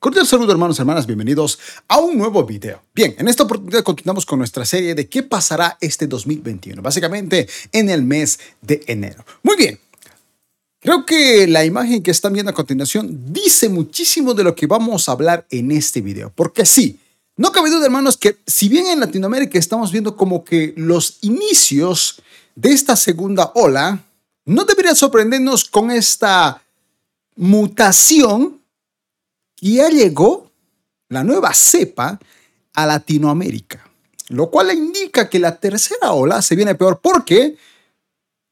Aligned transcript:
Cordial 0.00 0.28
saludo 0.28 0.52
hermanos 0.52 0.78
y 0.78 0.82
hermanas, 0.82 1.08
bienvenidos 1.08 1.58
a 1.88 1.98
un 1.98 2.16
nuevo 2.16 2.44
video. 2.44 2.80
Bien, 2.94 3.16
en 3.18 3.26
esta 3.26 3.42
oportunidad 3.42 3.82
continuamos 3.82 4.24
con 4.24 4.38
nuestra 4.38 4.64
serie 4.64 4.94
de 4.94 5.08
qué 5.08 5.24
pasará 5.24 5.76
este 5.80 6.06
2021, 6.06 6.80
básicamente 6.80 7.48
en 7.72 7.90
el 7.90 8.04
mes 8.04 8.38
de 8.62 8.80
enero. 8.86 9.24
Muy 9.42 9.56
bien, 9.56 9.80
creo 10.78 11.04
que 11.04 11.48
la 11.48 11.64
imagen 11.64 12.00
que 12.00 12.12
están 12.12 12.32
viendo 12.32 12.50
a 12.50 12.54
continuación 12.54 13.32
dice 13.32 13.68
muchísimo 13.68 14.34
de 14.34 14.44
lo 14.44 14.54
que 14.54 14.68
vamos 14.68 15.08
a 15.08 15.12
hablar 15.12 15.48
en 15.50 15.72
este 15.72 16.00
video, 16.00 16.32
porque 16.32 16.64
sí, 16.64 17.00
no 17.36 17.50
cabe 17.50 17.68
duda 17.68 17.86
hermanos 17.86 18.16
que 18.16 18.38
si 18.46 18.68
bien 18.68 18.86
en 18.86 19.00
Latinoamérica 19.00 19.58
estamos 19.58 19.90
viendo 19.90 20.16
como 20.16 20.44
que 20.44 20.74
los 20.76 21.18
inicios 21.22 22.22
de 22.54 22.70
esta 22.70 22.94
segunda 22.94 23.50
ola, 23.56 24.04
no 24.44 24.64
debería 24.64 24.94
sorprendernos 24.94 25.64
con 25.64 25.90
esta 25.90 26.62
mutación 27.34 28.57
ya 29.60 29.88
llegó 29.88 30.50
la 31.08 31.24
nueva 31.24 31.52
cepa 31.54 32.18
a 32.74 32.86
Latinoamérica, 32.86 33.88
lo 34.28 34.50
cual 34.50 34.72
indica 34.72 35.28
que 35.28 35.38
la 35.38 35.58
tercera 35.58 36.12
ola 36.12 36.42
se 36.42 36.54
viene 36.56 36.74
peor 36.74 37.00
porque 37.02 37.56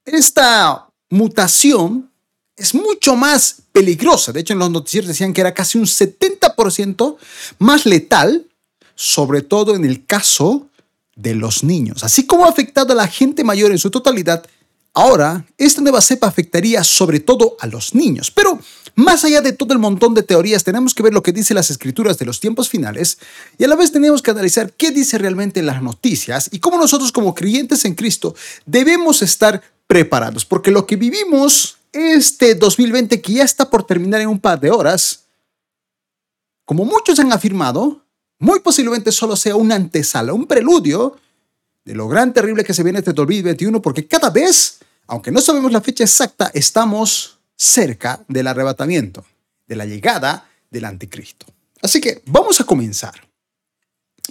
esta 0.05 0.89
mutación 1.11 2.11
es 2.57 2.75
mucho 2.75 3.17
más 3.17 3.63
peligrosa. 3.73 4.33
De 4.33 4.41
hecho, 4.41 4.55
en 4.55 4.59
los 4.59 4.71
noticieros 4.71 5.09
decían 5.09 5.33
que 5.33 5.43
era 5.43 5.53
casi 5.53 5.79
un 5.79 5.85
70% 5.85 7.17
más 7.59 7.85
letal, 7.85 8.47
sobre 8.95 9.43
todo 9.43 9.75
en 9.75 9.85
el 9.85 10.07
caso 10.07 10.69
de 11.15 11.35
los 11.35 11.63
niños. 11.63 12.03
Así 12.03 12.27
como 12.27 12.47
ha 12.47 12.49
afectado 12.49 12.93
a 12.93 12.97
la 12.97 13.09
gente 13.09 13.45
mayor 13.45 13.71
en 13.73 13.79
su 13.79 13.91
totalidad, 13.91 14.47
ahora 14.97 15.45
esta 15.59 15.83
nueva 15.83 16.01
cepa 16.01 16.27
afectaría 16.27 16.83
sobre 16.83 17.21
todo 17.21 17.57
a 17.61 17.67
los 17.67 17.95
niños. 17.95 18.31
Pero 18.31 18.59
más 18.97 19.25
allá 19.25 19.43
de 19.43 19.53
todo 19.53 19.75
el 19.75 19.79
montón 19.79 20.15
de 20.15 20.23
teorías, 20.23 20.65
tenemos 20.65 20.95
que 20.95 21.03
ver 21.03 21.13
lo 21.13 21.23
que 21.23 21.33
dice 21.33 21.53
las 21.55 21.71
escrituras 21.71 22.19
de 22.19 22.25
los 22.25 22.41
tiempos 22.41 22.71
finales 22.71 23.19
y 23.59 23.65
a 23.65 23.69
la 23.69 23.77
vez 23.77 23.93
tenemos 23.93 24.23
que 24.23 24.31
analizar 24.31 24.73
qué 24.73 24.91
dice 24.91 25.19
realmente 25.19 25.63
las 25.63 25.83
noticias 25.83 26.49
y 26.51 26.61
cómo 26.61 26.79
nosotros 26.79 27.13
como 27.13 27.35
creyentes 27.35 27.85
en 27.85 27.95
Cristo 27.95 28.35
debemos 28.65 29.21
estar 29.21 29.63
preparados, 29.87 30.45
porque 30.45 30.71
lo 30.71 30.87
que 30.87 30.97
vivimos 30.97 31.77
este 31.93 32.55
2020 32.55 33.21
que 33.21 33.35
ya 33.35 33.45
está 33.45 33.71
por 33.71 33.85
terminar 33.85 34.21
en 34.23 34.29
un 34.29 34.41
par 34.41 34.59
de 34.59 34.71
horas, 34.71 35.25
como 36.65 36.85
muchos 36.85 37.19
han 37.19 37.33
afirmado, 37.33 38.03
muy 38.39 38.61
posiblemente 38.61 39.13
solo 39.13 39.37
sea 39.37 39.57
una 39.57 39.77
antesala, 39.77 40.33
un 40.33 40.47
preludio 40.47 41.17
de 41.85 41.95
lo 41.95 42.09
gran 42.09 42.33
terrible 42.33 42.65
que 42.65 42.75
se 42.75 42.83
viene 42.83 42.99
este 42.99 43.13
2021, 43.13 43.81
porque 43.81 44.07
cada 44.07 44.29
vez, 44.31 44.81
aunque 45.07 45.31
no 45.31 45.41
sabemos 45.41 45.73
la 45.73 45.81
fecha 45.81 46.05
exacta, 46.05 46.51
estamos 46.55 47.39
cerca 47.57 48.25
del 48.29 48.47
arrebatamiento, 48.47 49.25
de 49.67 49.77
la 49.77 49.87
llegada 49.87 50.49
del 50.71 50.85
anticristo. 50.85 51.47
Así 51.83 52.01
que 52.01 52.23
vamos 52.27 52.61
a 52.61 52.65
comenzar. 52.65 53.15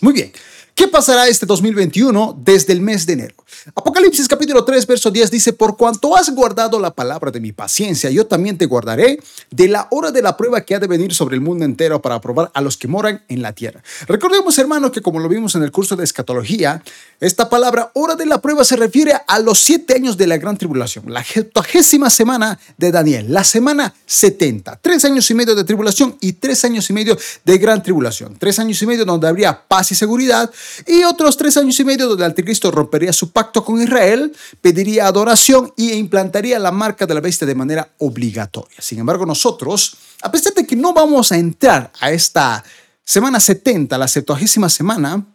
Muy 0.01 0.13
bien, 0.13 0.31
¿qué 0.75 0.89
pasará 0.89 1.27
este 1.27 1.45
2021 1.45 2.37
desde 2.43 2.73
el 2.73 2.81
mes 2.81 3.05
de 3.05 3.13
enero? 3.13 3.35
Apocalipsis 3.73 4.27
capítulo 4.27 4.63
3, 4.63 4.85
verso 4.85 5.09
10 5.09 5.31
dice, 5.31 5.53
por 5.53 5.77
cuanto 5.77 6.15
has 6.15 6.29
guardado 6.29 6.79
la 6.79 6.91
palabra 6.91 7.31
de 7.31 7.39
mi 7.39 7.53
paciencia, 7.53 8.09
yo 8.11 8.27
también 8.27 8.57
te 8.57 8.65
guardaré 8.65 9.19
de 9.49 9.67
la 9.67 9.87
hora 9.91 10.11
de 10.11 10.21
la 10.21 10.35
prueba 10.35 10.61
que 10.61 10.75
ha 10.75 10.79
de 10.79 10.87
venir 10.87 11.13
sobre 11.13 11.35
el 11.35 11.41
mundo 11.41 11.65
entero 11.65 12.01
para 12.01 12.19
probar 12.19 12.51
a 12.53 12.61
los 12.61 12.77
que 12.77 12.87
moran 12.87 13.23
en 13.29 13.41
la 13.41 13.53
tierra. 13.53 13.81
Recordemos, 14.07 14.57
hermanos, 14.59 14.91
que 14.91 15.01
como 15.01 15.19
lo 15.19 15.29
vimos 15.29 15.55
en 15.55 15.63
el 15.63 15.71
curso 15.71 15.95
de 15.95 16.03
escatología, 16.03 16.83
esta 17.19 17.49
palabra 17.49 17.91
hora 17.93 18.15
de 18.15 18.25
la 18.25 18.41
prueba 18.41 18.63
se 18.65 18.75
refiere 18.75 19.13
a 19.27 19.39
los 19.39 19.59
siete 19.59 19.95
años 19.95 20.17
de 20.17 20.27
la 20.27 20.37
gran 20.37 20.57
tribulación, 20.57 21.11
la 21.11 21.23
septuagésima 21.23 22.09
semana 22.09 22.59
de 22.77 22.91
Daniel, 22.91 23.27
la 23.29 23.43
semana 23.43 23.95
70, 24.05 24.79
tres 24.81 25.05
años 25.05 25.29
y 25.31 25.33
medio 25.33 25.55
de 25.55 25.63
tribulación 25.63 26.17
y 26.19 26.33
tres 26.33 26.65
años 26.65 26.89
y 26.89 26.93
medio 26.93 27.17
de 27.45 27.57
gran 27.57 27.81
tribulación, 27.81 28.35
tres 28.37 28.59
años 28.59 28.81
y 28.81 28.85
medio 28.85 29.05
donde 29.05 29.27
habría 29.27 29.67
paz 29.67 29.91
y 29.91 29.95
seguridad 29.95 30.51
y 30.85 31.03
otros 31.03 31.37
tres 31.37 31.57
años 31.57 31.79
y 31.79 31.85
medio 31.85 32.07
donde 32.07 32.23
el 32.23 32.31
anticristo 32.31 32.71
rompería 32.71 33.13
su 33.13 33.31
pacto 33.31 33.63
con 33.63 33.81
Israel, 33.81 34.35
pediría 34.61 35.07
adoración 35.07 35.73
e 35.77 35.95
implantaría 35.95 36.59
la 36.59 36.71
marca 36.71 37.05
de 37.05 37.13
la 37.13 37.21
bestia 37.21 37.47
de 37.47 37.55
manera 37.55 37.89
obligatoria. 37.99 38.77
Sin 38.79 38.99
embargo, 38.99 39.25
nosotros, 39.25 39.95
a 40.21 40.31
pesar 40.31 40.53
de 40.53 40.65
que 40.65 40.75
no 40.75 40.93
vamos 40.93 41.31
a 41.31 41.37
entrar 41.37 41.91
a 41.99 42.11
esta 42.11 42.63
semana 43.03 43.39
70, 43.39 43.97
la 43.97 44.07
septuagésima 44.07 44.69
semana, 44.69 45.25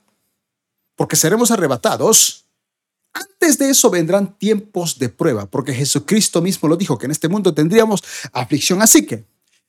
porque 0.97 1.17
seremos 1.17 1.51
arrebatados, 1.51 2.45
antes 3.13 3.59
de 3.59 3.71
eso 3.71 3.91
vendrán 3.91 4.37
tiempos 4.39 4.99
de 4.99 5.09
prueba, 5.09 5.47
porque 5.47 5.75
Jesucristo 5.75 6.41
mismo 6.41 6.69
lo 6.69 6.77
dijo, 6.77 6.99
que 6.99 7.07
en 7.07 7.13
este 7.13 7.29
mundo 7.29 7.55
tendríamos 7.55 8.03
aflicción. 8.33 8.83
Así 8.83 9.07
que, 9.07 9.25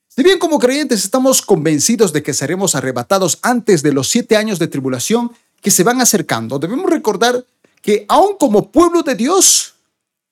si 0.07 0.23
bien 0.23 0.39
como 0.39 0.59
creyentes 0.59 1.03
estamos 1.03 1.41
convencidos 1.41 2.11
de 2.13 2.21
que 2.21 2.33
seremos 2.33 2.75
arrebatados 2.75 3.39
antes 3.41 3.81
de 3.81 3.93
los 3.93 4.09
siete 4.09 4.35
años 4.35 4.59
de 4.59 4.67
tribulación 4.67 5.31
que 5.61 5.71
se 5.71 5.83
van 5.83 6.01
acercando, 6.01 6.59
debemos 6.59 6.89
recordar 6.89 7.45
que 7.81 8.05
aún 8.07 8.35
como 8.37 8.71
pueblo 8.71 9.03
de 9.03 9.15
Dios 9.15 9.75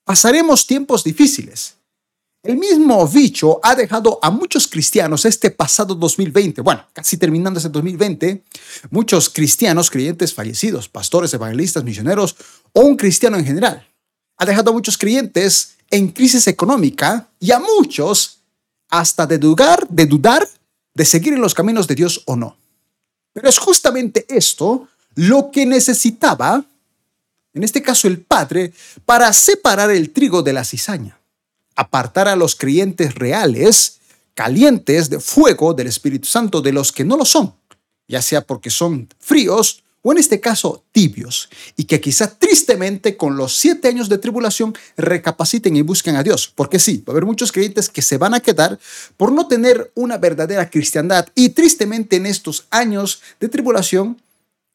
pasaremos 0.04 0.66
tiempos 0.66 1.04
difíciles. 1.04 1.76
El 2.42 2.58
mismo 2.58 3.06
bicho 3.08 3.60
ha 3.62 3.76
dejado 3.76 4.18
a 4.22 4.32
muchos 4.32 4.66
cristianos 4.68 5.26
este 5.26 5.52
pasado 5.52 5.94
2020, 5.94 6.62
bueno, 6.62 6.86
casi 6.94 7.18
terminando 7.18 7.60
ese 7.60 7.68
2020, 7.68 8.44
muchos 8.92 9.30
cristianos 9.30 9.90
creyentes 9.90 10.34
fallecidos, 10.34 10.88
pastores, 10.88 11.34
evangelistas, 11.34 11.84
misioneros 11.84 12.38
o 12.72 12.82
un 12.82 12.96
cristiano 12.96 13.38
en 13.38 13.46
general. 13.46 13.86
Ha 14.38 14.46
dejado 14.46 14.72
a 14.72 14.74
muchos 14.74 14.98
creyentes 14.98 15.76
en 15.92 16.08
crisis 16.10 16.48
económica 16.48 17.28
y 17.42 17.52
a 17.52 17.60
muchos 17.60 18.40
hasta 18.90 19.28
de 19.28 19.38
dudar, 19.38 19.86
de 19.90 20.06
dudar 20.06 20.48
de 20.94 21.06
seguir 21.06 21.34
en 21.34 21.42
los 21.42 21.54
caminos 21.54 21.88
de 21.88 21.96
Dios 21.96 22.24
o 22.26 22.36
no. 22.36 22.58
Pero 23.34 23.50
es 23.50 23.58
justamente 23.58 24.26
esto 24.30 24.88
lo 25.16 25.52
que 25.52 25.66
necesitaba 25.66 26.66
en 27.54 27.64
este 27.64 27.82
caso 27.82 28.08
el 28.08 28.20
Padre, 28.20 28.74
para 29.06 29.34
separar 29.34 29.92
el 29.92 30.12
trigo 30.12 30.44
de 30.44 30.54
la 30.54 30.64
cizaña, 30.64 31.20
apartar 31.76 32.28
a 32.28 32.36
los 32.36 32.56
creyentes 32.56 33.16
reales, 33.16 34.00
calientes 34.34 35.10
de 35.10 35.20
fuego 35.20 35.74
del 35.74 35.88
Espíritu 35.88 36.28
Santo, 36.28 36.62
de 36.62 36.72
los 36.72 36.92
que 36.92 37.04
no 37.04 37.18
lo 37.18 37.26
son, 37.26 37.54
ya 38.08 38.22
sea 38.22 38.42
porque 38.42 38.70
son 38.70 39.10
fríos 39.20 39.84
o 40.02 40.14
en 40.14 40.20
este 40.20 40.40
caso 40.40 40.86
tibios, 40.94 41.50
y 41.76 41.84
que 41.84 42.00
quizá 42.00 42.34
tristemente 42.40 43.18
con 43.18 43.36
los 43.36 43.58
siete 43.58 43.90
años 43.90 44.08
de 44.08 44.18
tribulación 44.18 44.74
recapaciten 44.96 45.76
y 45.76 45.82
busquen 45.82 46.16
a 46.16 46.24
Dios, 46.24 46.50
porque 46.56 46.80
sí, 46.80 47.04
va 47.06 47.12
a 47.12 47.14
haber 47.16 47.26
muchos 47.26 47.52
creyentes 47.52 47.90
que 47.90 48.02
se 48.02 48.18
van 48.18 48.34
a 48.34 48.40
quedar 48.40 48.80
por 49.18 49.34
no 49.34 49.50
tener 49.50 49.92
una 49.96 50.18
verdadera 50.18 50.70
cristiandad, 50.70 51.28
y 51.36 51.50
tristemente 51.50 52.16
en 52.16 52.28
estos 52.28 52.68
años 52.70 53.22
de 53.42 53.50
tribulación, 53.50 54.22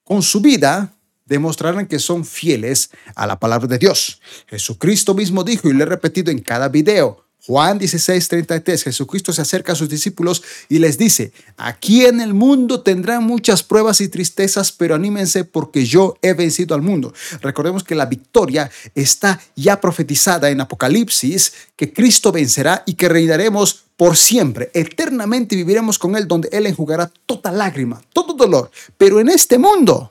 con 0.04 0.22
su 0.22 0.40
vida 0.40 0.94
demostrarán 1.26 1.86
que 1.86 1.98
son 1.98 2.24
fieles 2.24 2.90
a 3.14 3.26
la 3.26 3.40
palabra 3.40 3.66
de 3.66 3.78
Dios. 3.78 4.20
Jesucristo 4.46 5.14
mismo 5.14 5.42
dijo, 5.42 5.68
y 5.68 5.72
lo 5.72 5.82
he 5.82 5.86
repetido 5.86 6.30
en 6.30 6.40
cada 6.40 6.68
video, 6.68 7.24
Juan 7.46 7.78
16, 7.78 8.28
33, 8.28 8.84
Jesucristo 8.84 9.30
se 9.30 9.42
acerca 9.42 9.72
a 9.72 9.76
sus 9.76 9.90
discípulos 9.90 10.42
y 10.70 10.78
les 10.78 10.96
dice, 10.96 11.30
aquí 11.58 12.06
en 12.06 12.22
el 12.22 12.32
mundo 12.32 12.80
tendrán 12.80 13.24
muchas 13.24 13.62
pruebas 13.62 14.00
y 14.00 14.08
tristezas, 14.08 14.72
pero 14.72 14.94
anímense 14.94 15.44
porque 15.44 15.84
yo 15.84 16.16
he 16.22 16.32
vencido 16.32 16.74
al 16.74 16.80
mundo. 16.80 17.12
Recordemos 17.42 17.84
que 17.84 17.94
la 17.94 18.06
victoria 18.06 18.70
está 18.94 19.42
ya 19.56 19.78
profetizada 19.78 20.48
en 20.48 20.62
Apocalipsis, 20.62 21.52
que 21.76 21.92
Cristo 21.92 22.32
vencerá 22.32 22.82
y 22.86 22.94
que 22.94 23.10
reinaremos 23.10 23.83
por 23.96 24.16
siempre, 24.16 24.70
eternamente 24.74 25.56
viviremos 25.56 25.98
con 25.98 26.16
Él, 26.16 26.26
donde 26.26 26.48
Él 26.52 26.66
enjugará 26.66 27.10
toda 27.26 27.52
lágrima, 27.52 28.02
todo 28.12 28.34
dolor. 28.34 28.70
Pero 28.96 29.20
en 29.20 29.28
este 29.28 29.58
mundo 29.58 30.10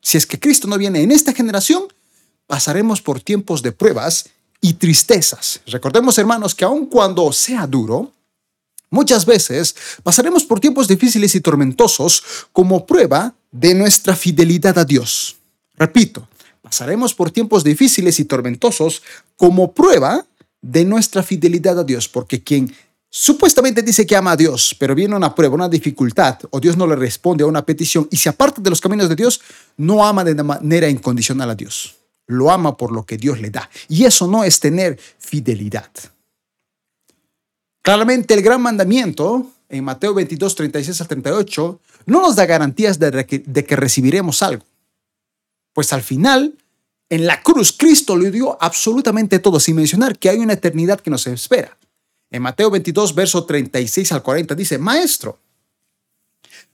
si 0.00 0.16
es 0.16 0.26
que 0.26 0.38
Cristo 0.38 0.66
no 0.66 0.78
viene 0.78 1.02
en 1.02 1.12
esta 1.12 1.32
generación, 1.32 1.84
pasaremos 2.46 3.02
por 3.02 3.20
tiempos 3.20 3.62
de 3.62 3.72
pruebas 3.72 4.30
y 4.60 4.74
tristezas. 4.74 5.60
Recordemos, 5.66 6.18
hermanos, 6.18 6.54
que 6.54 6.64
aun 6.64 6.86
cuando 6.86 7.30
sea 7.32 7.66
duro, 7.66 8.12
muchas 8.90 9.26
veces 9.26 9.74
pasaremos 10.02 10.44
por 10.44 10.60
tiempos 10.60 10.88
difíciles 10.88 11.34
y 11.34 11.40
tormentosos 11.40 12.22
como 12.52 12.86
prueba 12.86 13.34
de 13.50 13.74
nuestra 13.74 14.16
fidelidad 14.16 14.78
a 14.78 14.84
Dios. 14.84 15.36
Repito, 15.74 16.28
pasaremos 16.62 17.14
por 17.14 17.30
tiempos 17.30 17.62
difíciles 17.62 18.18
y 18.20 18.24
tormentosos 18.24 19.02
como 19.36 19.72
prueba 19.72 20.26
de 20.62 20.84
nuestra 20.84 21.22
fidelidad 21.22 21.78
a 21.78 21.84
Dios, 21.84 22.08
porque 22.08 22.42
quien 22.42 22.74
supuestamente 23.10 23.82
dice 23.82 24.06
que 24.06 24.16
ama 24.16 24.32
a 24.32 24.36
Dios, 24.36 24.74
pero 24.78 24.94
viene 24.94 25.16
una 25.16 25.34
prueba, 25.34 25.56
una 25.56 25.68
dificultad, 25.68 26.38
o 26.50 26.60
Dios 26.60 26.76
no 26.76 26.86
le 26.86 26.96
responde 26.96 27.42
a 27.42 27.46
una 27.46 27.66
petición 27.66 28.08
y 28.10 28.16
se 28.16 28.28
aparta 28.28 28.62
de 28.62 28.70
los 28.70 28.80
caminos 28.80 29.08
de 29.08 29.16
Dios, 29.16 29.40
no 29.76 30.06
ama 30.06 30.24
de 30.24 30.40
manera 30.42 30.88
incondicional 30.88 31.50
a 31.50 31.54
Dios. 31.54 31.96
Lo 32.26 32.50
ama 32.50 32.76
por 32.76 32.92
lo 32.92 33.04
que 33.04 33.16
Dios 33.16 33.40
le 33.40 33.50
da. 33.50 33.68
Y 33.88 34.04
eso 34.04 34.28
no 34.28 34.44
es 34.44 34.60
tener 34.60 34.98
fidelidad. 35.18 35.90
Claramente 37.82 38.34
el 38.34 38.42
gran 38.42 38.62
mandamiento 38.62 39.50
en 39.68 39.84
Mateo 39.84 40.14
22, 40.14 40.54
36 40.54 41.00
al 41.00 41.08
38 41.08 41.80
no 42.06 42.20
nos 42.20 42.36
da 42.36 42.46
garantías 42.46 42.98
de 42.98 43.26
que, 43.26 43.40
de 43.40 43.64
que 43.64 43.76
recibiremos 43.76 44.42
algo. 44.42 44.64
Pues 45.72 45.92
al 45.92 46.02
final, 46.02 46.56
en 47.08 47.26
la 47.26 47.42
cruz, 47.42 47.72
Cristo 47.76 48.16
le 48.16 48.30
dio 48.30 48.56
absolutamente 48.62 49.38
todo, 49.38 49.58
sin 49.58 49.76
mencionar 49.76 50.18
que 50.18 50.28
hay 50.28 50.38
una 50.38 50.52
eternidad 50.52 51.00
que 51.00 51.10
nos 51.10 51.26
espera. 51.26 51.76
En 52.30 52.42
Mateo 52.42 52.70
22, 52.70 53.14
verso 53.14 53.44
36 53.44 54.12
al 54.12 54.22
40 54.22 54.54
dice, 54.54 54.78
Maestro, 54.78 55.38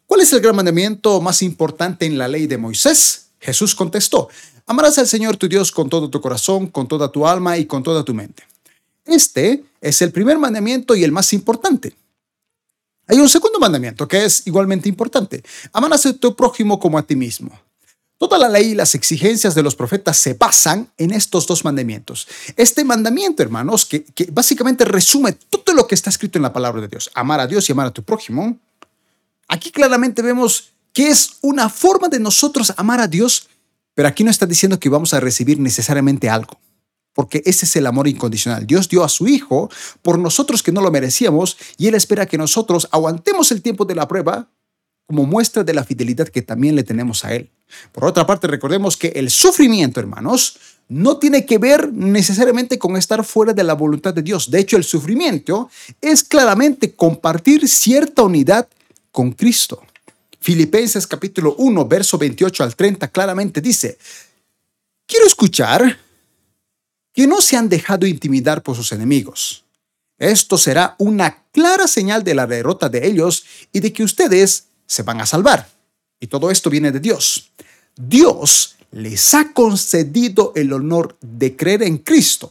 ¿Cuál 0.06 0.20
es 0.20 0.32
el 0.32 0.40
gran 0.40 0.54
mandamiento 0.54 1.20
más 1.20 1.42
importante 1.42 2.06
en 2.06 2.16
la 2.16 2.28
ley 2.28 2.46
de 2.46 2.58
Moisés? 2.58 3.30
Jesús 3.40 3.74
contestó, 3.74 4.28
amarás 4.64 4.98
al 4.98 5.08
Señor 5.08 5.36
tu 5.36 5.48
Dios 5.48 5.72
con 5.72 5.88
todo 5.88 6.08
tu 6.08 6.20
corazón, 6.20 6.68
con 6.68 6.86
toda 6.86 7.10
tu 7.10 7.26
alma 7.26 7.58
y 7.58 7.66
con 7.66 7.82
toda 7.82 8.04
tu 8.04 8.14
mente. 8.14 8.44
Este 9.04 9.64
es 9.80 10.00
el 10.02 10.12
primer 10.12 10.38
mandamiento 10.38 10.94
y 10.94 11.02
el 11.02 11.10
más 11.10 11.32
importante. 11.32 11.94
Hay 13.08 13.18
un 13.18 13.28
segundo 13.28 13.58
mandamiento 13.58 14.06
que 14.06 14.24
es 14.24 14.46
igualmente 14.46 14.88
importante. 14.88 15.42
Amarás 15.72 16.06
a 16.06 16.12
tu 16.12 16.34
prójimo 16.36 16.78
como 16.78 16.98
a 16.98 17.02
ti 17.02 17.16
mismo. 17.16 17.58
Toda 18.18 18.38
la 18.38 18.48
ley 18.48 18.70
y 18.70 18.74
las 18.74 18.94
exigencias 18.94 19.54
de 19.54 19.62
los 19.62 19.76
profetas 19.76 20.16
se 20.16 20.32
basan 20.34 20.90
en 20.96 21.10
estos 21.10 21.46
dos 21.46 21.64
mandamientos. 21.64 22.26
Este 22.56 22.82
mandamiento, 22.82 23.42
hermanos, 23.42 23.84
que, 23.84 24.06
básicamente 24.32 24.86
resume 24.86 25.32
todo 25.32 25.74
lo 25.74 25.86
que 25.86 25.94
está 25.94 26.08
escrito 26.08 26.38
en 26.38 26.42
la 26.42 26.52
palabra 26.52 26.80
de 26.80 26.88
Dios, 26.88 27.10
amar 27.14 27.40
a 27.40 27.46
Dios 27.46 27.68
y 27.68 27.72
amar 27.72 27.88
a 27.88 27.90
tu 27.90 28.02
prójimo, 28.02 28.58
aquí 29.48 29.70
claramente 29.70 30.22
vemos 30.22 30.72
que 30.94 31.08
es 31.08 31.32
una 31.42 31.68
forma 31.68 32.08
de 32.08 32.18
nosotros 32.18 32.72
amar 32.78 33.00
a 33.00 33.06
Dios, 33.06 33.48
pero 33.94 34.08
aquí 34.08 34.24
no 34.24 34.30
está 34.30 34.46
diciendo 34.46 34.80
que 34.80 34.88
vamos 34.88 35.12
a 35.12 35.20
recibir 35.20 35.60
necesariamente 35.60 36.30
algo 36.30 36.58
porque 37.16 37.42
ese 37.46 37.64
es 37.64 37.74
el 37.76 37.86
amor 37.86 38.08
incondicional. 38.08 38.66
Dios 38.66 38.90
dio 38.90 39.02
a 39.02 39.08
su 39.08 39.26
Hijo 39.26 39.70
por 40.02 40.18
nosotros 40.18 40.62
que 40.62 40.70
no 40.70 40.82
lo 40.82 40.90
merecíamos 40.90 41.56
y 41.78 41.86
Él 41.86 41.94
espera 41.94 42.26
que 42.26 42.36
nosotros 42.36 42.88
aguantemos 42.92 43.50
el 43.52 43.62
tiempo 43.62 43.86
de 43.86 43.94
la 43.94 44.06
prueba 44.06 44.50
como 45.06 45.24
muestra 45.24 45.64
de 45.64 45.74
la 45.74 45.84
fidelidad 45.84 46.28
que 46.28 46.42
también 46.42 46.74
le 46.74 46.82
tenemos 46.82 47.24
a 47.24 47.34
Él. 47.34 47.50
Por 47.92 48.04
otra 48.04 48.26
parte, 48.26 48.46
recordemos 48.46 48.96
que 48.96 49.08
el 49.08 49.30
sufrimiento, 49.30 50.00
hermanos, 50.00 50.58
no 50.88 51.18
tiene 51.18 51.46
que 51.46 51.58
ver 51.58 51.92
necesariamente 51.92 52.78
con 52.78 52.96
estar 52.96 53.24
fuera 53.24 53.52
de 53.52 53.64
la 53.64 53.74
voluntad 53.74 54.14
de 54.14 54.22
Dios. 54.22 54.50
De 54.50 54.60
hecho, 54.60 54.76
el 54.76 54.84
sufrimiento 54.84 55.70
es 56.00 56.22
claramente 56.22 56.94
compartir 56.94 57.68
cierta 57.68 58.22
unidad 58.22 58.68
con 59.10 59.32
Cristo. 59.32 59.82
Filipenses 60.40 61.06
capítulo 61.06 61.56
1, 61.58 61.86
verso 61.86 62.18
28 62.18 62.62
al 62.62 62.76
30 62.76 63.08
claramente 63.08 63.60
dice, 63.60 63.98
quiero 65.06 65.26
escuchar 65.26 65.98
que 67.12 67.26
no 67.26 67.40
se 67.40 67.56
han 67.56 67.68
dejado 67.68 68.06
intimidar 68.06 68.62
por 68.62 68.76
sus 68.76 68.92
enemigos. 68.92 69.64
Esto 70.18 70.56
será 70.56 70.94
una 70.98 71.44
clara 71.50 71.88
señal 71.88 72.22
de 72.22 72.34
la 72.34 72.46
derrota 72.46 72.88
de 72.88 73.06
ellos 73.06 73.44
y 73.72 73.80
de 73.80 73.92
que 73.92 74.04
ustedes 74.04 74.66
se 74.86 75.02
van 75.02 75.20
a 75.20 75.26
salvar. 75.26 75.68
Y 76.20 76.28
todo 76.28 76.50
esto 76.50 76.70
viene 76.70 76.92
de 76.92 77.00
Dios. 77.00 77.50
Dios 77.96 78.76
les 78.90 79.34
ha 79.34 79.52
concedido 79.52 80.52
el 80.54 80.72
honor 80.72 81.16
de 81.20 81.56
creer 81.56 81.82
en 81.82 81.98
Cristo. 81.98 82.50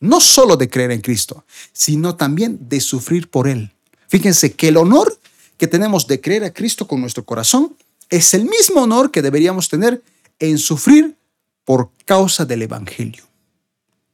No 0.00 0.20
solo 0.20 0.56
de 0.56 0.68
creer 0.68 0.90
en 0.90 1.00
Cristo, 1.00 1.44
sino 1.72 2.16
también 2.16 2.58
de 2.68 2.80
sufrir 2.80 3.30
por 3.30 3.48
Él. 3.48 3.72
Fíjense 4.08 4.52
que 4.52 4.68
el 4.68 4.76
honor 4.76 5.18
que 5.56 5.68
tenemos 5.68 6.06
de 6.06 6.20
creer 6.20 6.44
a 6.44 6.52
Cristo 6.52 6.86
con 6.88 7.00
nuestro 7.00 7.24
corazón 7.24 7.76
es 8.10 8.34
el 8.34 8.44
mismo 8.44 8.82
honor 8.82 9.10
que 9.10 9.22
deberíamos 9.22 9.68
tener 9.68 10.02
en 10.38 10.58
sufrir 10.58 11.16
por 11.64 11.90
causa 12.04 12.44
del 12.44 12.62
Evangelio. 12.62 13.24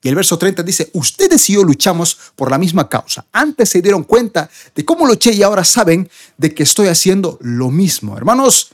Y 0.02 0.08
el 0.08 0.14
verso 0.14 0.38
30 0.38 0.62
dice, 0.62 0.90
ustedes 0.92 1.50
y 1.50 1.54
yo 1.54 1.64
luchamos 1.64 2.16
por 2.36 2.50
la 2.50 2.58
misma 2.58 2.88
causa. 2.88 3.26
Antes 3.32 3.70
se 3.70 3.82
dieron 3.82 4.04
cuenta 4.04 4.48
de 4.74 4.84
cómo 4.84 5.06
luché 5.06 5.32
y 5.32 5.42
ahora 5.42 5.64
saben 5.64 6.08
de 6.36 6.54
que 6.54 6.62
estoy 6.62 6.86
haciendo 6.86 7.38
lo 7.40 7.70
mismo. 7.70 8.16
Hermanos, 8.16 8.70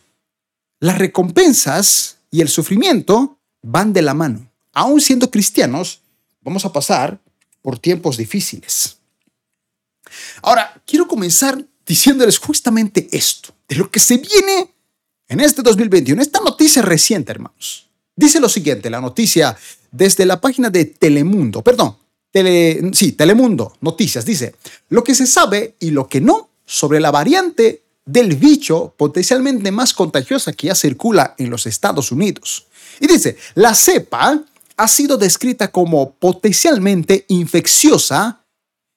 las 0.80 0.98
recompensas 0.98 2.18
y 2.30 2.42
el 2.42 2.48
sufrimiento 2.48 3.38
van 3.62 3.92
de 3.92 4.02
la 4.02 4.12
mano. 4.12 4.50
Aún 4.74 5.00
siendo 5.00 5.30
cristianos, 5.30 6.02
vamos 6.42 6.64
a 6.66 6.72
pasar 6.72 7.18
por 7.62 7.78
tiempos 7.78 8.18
difíciles. 8.18 8.98
Ahora, 10.42 10.82
quiero 10.86 11.08
comenzar 11.08 11.64
diciéndoles 11.86 12.38
justamente 12.38 13.08
esto, 13.12 13.54
de 13.68 13.76
lo 13.76 13.90
que 13.90 14.00
se 14.00 14.18
viene 14.18 14.74
en 15.28 15.40
este 15.40 15.62
2021, 15.62 16.20
esta 16.20 16.40
noticia 16.40 16.82
reciente, 16.82 17.32
hermanos. 17.32 17.88
Dice 18.14 18.38
lo 18.40 18.48
siguiente, 18.48 18.90
la 18.90 19.00
noticia 19.00 19.56
desde 19.94 20.26
la 20.26 20.40
página 20.40 20.70
de 20.70 20.86
Telemundo, 20.86 21.62
perdón, 21.62 21.96
sí, 22.92 23.12
Telemundo, 23.12 23.76
noticias, 23.80 24.24
dice, 24.24 24.56
lo 24.88 25.04
que 25.04 25.14
se 25.14 25.26
sabe 25.26 25.76
y 25.78 25.90
lo 25.90 26.08
que 26.08 26.20
no 26.20 26.50
sobre 26.66 26.98
la 26.98 27.12
variante 27.12 27.84
del 28.04 28.34
bicho 28.34 28.92
potencialmente 28.96 29.70
más 29.70 29.94
contagiosa 29.94 30.52
que 30.52 30.66
ya 30.66 30.74
circula 30.74 31.36
en 31.38 31.48
los 31.48 31.66
Estados 31.66 32.10
Unidos. 32.10 32.66
Y 32.98 33.06
dice, 33.06 33.36
la 33.54 33.72
cepa 33.74 34.42
ha 34.76 34.88
sido 34.88 35.16
descrita 35.16 35.70
como 35.70 36.14
potencialmente 36.14 37.24
infecciosa 37.28 38.44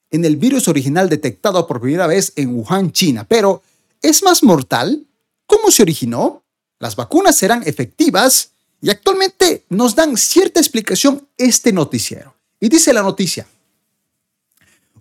en 0.10 0.26
el 0.26 0.38
virus 0.38 0.68
original 0.68 1.10
detectado 1.10 1.68
por 1.68 1.80
primera 1.80 2.08
vez 2.08 2.34
en 2.36 2.56
Wuhan, 2.56 2.92
China, 2.92 3.26
pero 3.28 3.62
¿es 4.02 4.24
más 4.24 4.42
mortal? 4.42 5.06
¿Cómo 5.46 5.70
se 5.70 5.84
originó? 5.84 6.44
¿Las 6.80 6.96
vacunas 6.96 7.38
serán 7.38 7.62
efectivas? 7.68 8.54
Y 8.82 8.90
actualmente 8.90 9.66
nos 9.70 9.96
dan 9.96 10.18
cierta 10.18 10.60
explicación 10.60 11.28
este 11.38 11.74
noticiero. 11.74 12.36
Y 12.60 12.70
dice 12.70 12.94
la 12.94 13.02
noticia, 13.02 13.48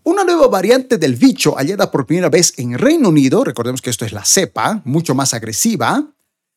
una 0.03 0.25
nueva 0.25 0.47
variante 0.47 0.99
del 0.99 1.17
bicho 1.17 1.57
hallada 1.57 1.91
por 1.91 2.07
primera 2.07 2.29
vez 2.29 2.55
en 2.59 2.79
Reino 2.79 3.09
Unido, 3.09 3.45
recordemos 3.45 3.83
que 3.83 3.91
esto 3.91 4.05
es 4.05 4.13
la 4.13 4.25
cepa, 4.25 4.81
mucho 4.85 5.15
más 5.15 5.35
agresiva, 5.35 6.07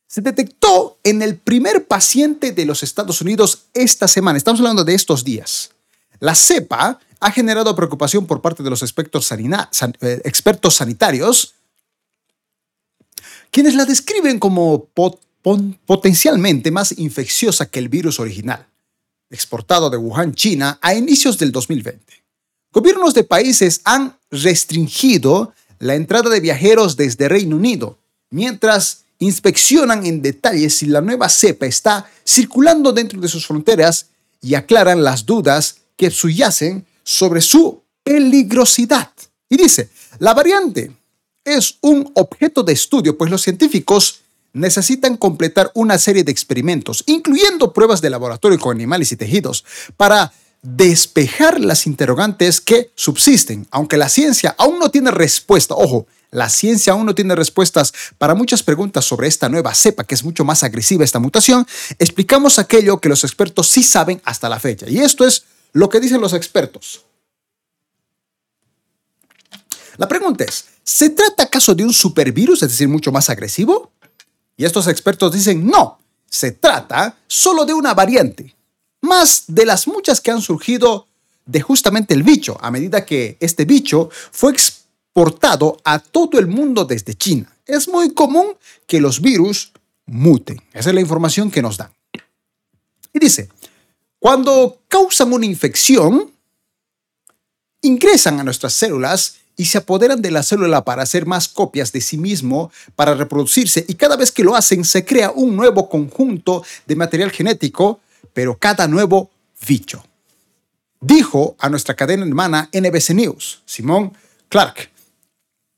se 0.08 0.22
detectó 0.22 0.98
en 1.04 1.22
el 1.22 1.38
primer 1.38 1.86
paciente 1.86 2.52
de 2.52 2.66
los 2.66 2.84
Estados 2.84 3.22
Unidos 3.22 3.66
esta 3.74 4.08
semana. 4.08 4.38
Estamos 4.38 4.60
hablando 4.60 4.84
de 4.84 4.96
estos 4.96 5.24
días. 5.24 5.72
La 6.20 6.36
cepa 6.36 7.00
ha 7.20 7.32
generado 7.32 7.76
preocupación 7.76 8.26
por 8.26 8.42
parte 8.42 8.64
de 8.64 8.70
los 8.70 8.82
expertos, 8.82 9.32
eh, 9.32 10.22
sanitarios, 10.72 11.56
quienes 13.52 13.76
la 13.76 13.86
describen 13.86 14.40
como 14.40 14.86
pot 14.86 15.20
potencialmente 15.42 16.72
más 16.72 16.98
infecciosa 16.98 17.66
que 17.68 17.80
el 17.80 17.90
virus 17.90 18.20
original, 18.20 18.68
exportado 19.30 19.90
de 19.90 19.98
Wuhan, 19.98 20.34
China, 20.34 20.80
a 20.82 20.94
inicios 20.94 21.38
del 21.38 21.52
2020. 21.52 22.02
Gobiernos 22.72 23.14
de 23.14 23.24
países 23.24 23.82
han 23.84 24.18
restringido 24.30 25.54
la 25.80 25.96
entrada 25.96 26.30
de 26.30 26.40
viajeros 26.40 26.98
desde 26.98 27.30
Reino 27.30 27.56
Unido, 27.56 27.98
mientras 28.30 29.06
inspeccionan 29.20 30.06
en 30.06 30.22
detalle 30.22 30.70
si 30.70 30.86
la 30.86 31.02
nueva 31.02 31.30
cepa 31.30 31.66
está 31.66 32.10
circulando 32.26 32.92
dentro 32.92 33.20
de 33.20 33.28
sus 33.28 33.46
fronteras 33.46 34.08
y 34.42 34.56
aclaran 34.56 35.04
las 35.04 35.26
dudas 35.26 35.78
que 35.96 36.12
subyacen 36.12 36.86
sobre 37.04 37.42
su 37.42 37.82
peligrosidad. 38.04 39.12
Y 39.50 39.58
dice, 39.58 39.90
la 40.20 40.34
variante 40.34 40.92
es 41.44 41.78
un 41.82 42.12
objeto 42.16 42.64
de 42.64 42.74
estudio, 42.74 43.18
pues 43.18 43.32
los 43.32 43.42
científicos 43.42 44.22
necesitan 44.54 45.18
completar 45.18 45.72
una 45.74 45.98
serie 45.98 46.24
de 46.24 46.32
experimentos, 46.32 47.04
incluyendo 47.08 47.74
pruebas 47.74 48.02
de 48.02 48.10
laboratorio 48.10 48.60
con 48.60 48.76
animales 48.76 49.12
y 49.12 49.16
tejidos, 49.16 49.66
para 49.98 50.34
despejar 50.62 51.60
las 51.60 51.88
interrogantes 51.88 52.60
que 52.60 52.92
subsisten, 52.96 53.68
aunque 53.72 53.98
la 53.98 54.10
ciencia 54.10 54.56
aún 54.58 54.80
no 54.80 54.92
tiene 54.92 55.12
respuesta. 55.12 55.74
Ojo, 55.76 56.08
la 56.32 56.50
ciencia 56.50 56.94
aún 56.94 57.06
no 57.06 57.16
tiene 57.16 57.36
respuestas 57.36 57.94
para 58.18 58.36
muchas 58.36 58.62
preguntas 58.62 59.06
sobre 59.06 59.28
esta 59.28 59.50
nueva 59.50 59.74
cepa, 59.74 60.04
que 60.04 60.16
es 60.16 60.24
mucho 60.24 60.44
más 60.44 60.64
agresiva 60.64 61.04
esta 61.04 61.20
mutación. 61.20 61.66
Explicamos 61.98 62.60
aquello 62.60 63.00
que 63.00 63.10
los 63.10 63.24
expertos 63.24 63.68
sí 63.68 63.84
saben 63.84 64.22
hasta 64.26 64.50
la 64.50 64.60
fecha. 64.60 64.88
Y 64.90 65.00
esto 65.00 65.26
es 65.26 65.46
lo 65.72 65.90
que 65.90 66.00
dicen 66.00 66.22
los 66.22 66.34
expertos. 66.34 67.06
La 69.98 70.08
pregunta 70.08 70.44
es, 70.44 70.66
¿se 70.84 71.10
trata 71.10 71.44
acaso 71.44 71.76
de 71.76 71.84
un 71.84 71.94
supervirus, 71.94 72.64
es 72.64 72.70
decir, 72.70 72.88
mucho 72.88 73.12
más 73.12 73.30
agresivo? 73.30 73.92
Y 74.60 74.66
estos 74.66 74.88
expertos 74.88 75.32
dicen, 75.32 75.66
no, 75.66 76.00
se 76.30 76.52
trata 76.52 77.18
solo 77.28 77.64
de 77.64 77.74
una 77.74 77.94
variante, 77.94 78.58
más 79.00 79.46
de 79.48 79.66
las 79.66 79.88
muchas 79.88 80.20
que 80.20 80.32
han 80.32 80.42
surgido 80.42 81.08
de 81.46 81.62
justamente 81.62 82.14
el 82.14 82.24
bicho, 82.24 82.58
a 82.60 82.70
medida 82.70 83.06
que 83.06 83.38
este 83.40 83.64
bicho 83.64 84.10
fue 84.12 84.52
exportado 84.52 85.78
a 85.86 86.00
todo 86.00 86.40
el 86.40 86.48
mundo 86.48 86.84
desde 86.84 87.14
China. 87.14 87.56
Es 87.66 87.88
muy 87.88 88.14
común 88.14 88.58
que 88.86 89.00
los 89.00 89.22
virus 89.22 89.72
muten. 90.06 90.62
Esa 90.74 90.90
es 90.90 90.96
la 90.96 91.00
información 91.00 91.50
que 91.50 91.62
nos 91.62 91.78
dan. 91.78 91.94
Y 93.14 93.20
dice, 93.20 93.48
cuando 94.20 94.82
causan 94.90 95.32
una 95.32 95.46
infección, 95.46 96.34
ingresan 97.82 98.42
a 98.42 98.44
nuestras 98.44 98.74
células 98.74 99.38
y 99.60 99.66
se 99.66 99.80
apoderan 99.80 100.22
de 100.22 100.32
la 100.32 100.42
célula 100.42 100.86
para 100.86 101.04
hacer 101.04 101.26
más 101.26 101.50
copias 101.50 101.92
de 101.92 102.00
sí 102.00 102.18
mismo, 102.18 102.72
para 102.96 103.14
reproducirse, 103.14 103.84
y 103.90 103.96
cada 103.96 104.16
vez 104.16 104.32
que 104.32 104.46
lo 104.46 104.56
hacen 104.56 104.86
se 104.86 105.04
crea 105.04 105.32
un 105.32 105.58
nuevo 105.58 105.90
conjunto 105.90 106.64
de 106.88 106.96
material 106.96 107.30
genético, 107.30 108.00
pero 108.34 108.58
cada 108.58 108.88
nuevo 108.88 109.30
bicho. 109.68 110.02
Dijo 111.02 111.58
a 111.60 111.68
nuestra 111.68 111.94
cadena 111.94 112.26
hermana 112.26 112.70
NBC 112.72 113.10
News, 113.10 113.62
Simón 113.66 114.14
Clark, 114.48 114.92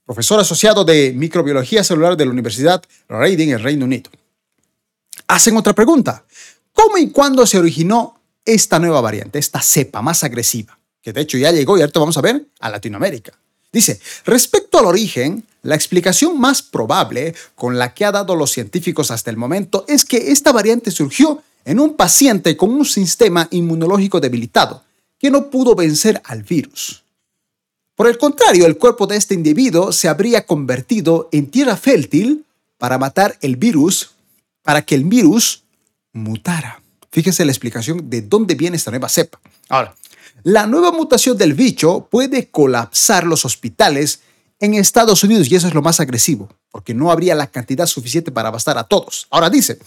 profesor 0.05 0.39
asociado 0.39 0.85
de 0.85 1.13
microbiología 1.13 1.83
celular 1.83 2.15
de 2.15 2.25
la 2.25 2.31
Universidad 2.31 2.83
Reading 3.09 3.49
en 3.49 3.63
Reino 3.63 3.85
Unido. 3.85 4.11
Hacen 5.27 5.57
otra 5.57 5.73
pregunta. 5.73 6.23
¿Cómo 6.71 6.99
y 6.99 7.09
cuándo 7.09 7.47
se 7.47 7.57
originó 7.57 8.21
esta 8.45 8.77
nueva 8.77 9.01
variante, 9.01 9.39
esta 9.39 9.59
cepa 9.59 10.03
más 10.03 10.23
agresiva? 10.23 10.77
Que 11.01 11.13
de 11.13 11.21
hecho 11.21 11.39
ya 11.39 11.51
llegó 11.51 11.79
y 11.79 11.81
ahorita 11.81 11.99
vamos 11.99 12.17
a 12.17 12.21
ver 12.21 12.45
a 12.59 12.69
Latinoamérica. 12.69 13.41
Dice, 13.71 13.99
respecto 14.25 14.79
al 14.79 14.85
origen, 14.85 15.45
La 15.63 15.75
explicación 15.75 16.39
más 16.39 16.63
probable 16.63 17.35
con 17.55 17.77
la 17.77 17.93
que 17.93 18.05
ha 18.05 18.11
dado 18.11 18.35
los 18.35 18.51
científicos 18.51 19.11
hasta 19.11 19.29
el 19.29 19.37
momento 19.37 19.85
es 19.87 20.05
que 20.05 20.31
esta 20.31 20.51
variante 20.51 20.89
surgió 20.89 21.43
en 21.65 21.79
un 21.79 21.95
paciente 21.95 22.57
con 22.57 22.71
un 22.71 22.85
sistema 22.85 23.47
inmunológico 23.51 24.19
debilitado, 24.19 24.83
que 25.19 25.29
no 25.29 25.51
pudo 25.51 25.75
vencer 25.75 26.19
al 26.25 26.41
virus. 26.41 27.03
Por 27.95 28.07
el 28.07 28.17
contrario, 28.17 28.65
el 28.65 28.77
cuerpo 28.77 29.05
de 29.05 29.17
este 29.17 29.35
individuo 29.35 29.91
se 29.91 30.07
habría 30.07 30.47
convertido 30.47 31.29
en 31.31 31.51
tierra 31.51 31.77
fértil 31.77 32.45
para 32.79 32.97
matar 32.97 33.37
el 33.41 33.57
virus, 33.57 34.09
para 34.63 34.81
que 34.81 34.95
el 34.95 35.03
virus 35.03 35.61
mutara. 36.11 36.81
Fíjese 37.11 37.45
la 37.45 37.51
explicación 37.51 38.09
de 38.09 38.23
dónde 38.23 38.55
viene 38.55 38.77
esta 38.77 38.89
nueva 38.89 39.09
cepa. 39.09 39.39
Ahora, 39.69 39.93
la 40.43 40.67
nueva 40.67 40.91
mutación 40.91 41.37
del 41.37 41.53
bicho 41.53 42.07
puede 42.09 42.49
colapsar 42.49 43.25
los 43.25 43.45
hospitales 43.45 44.21
en 44.59 44.73
Estados 44.75 45.23
Unidos 45.23 45.51
y 45.51 45.55
eso 45.55 45.67
es 45.67 45.73
lo 45.73 45.81
más 45.81 45.99
agresivo, 45.99 46.49
porque 46.71 46.93
no 46.93 47.11
habría 47.11 47.35
la 47.35 47.47
cantidad 47.47 47.87
suficiente 47.87 48.31
para 48.31 48.51
bastar 48.51 48.77
a 48.77 48.83
todos. 48.83 49.27
Ahora 49.29 49.49
dice, 49.49 49.79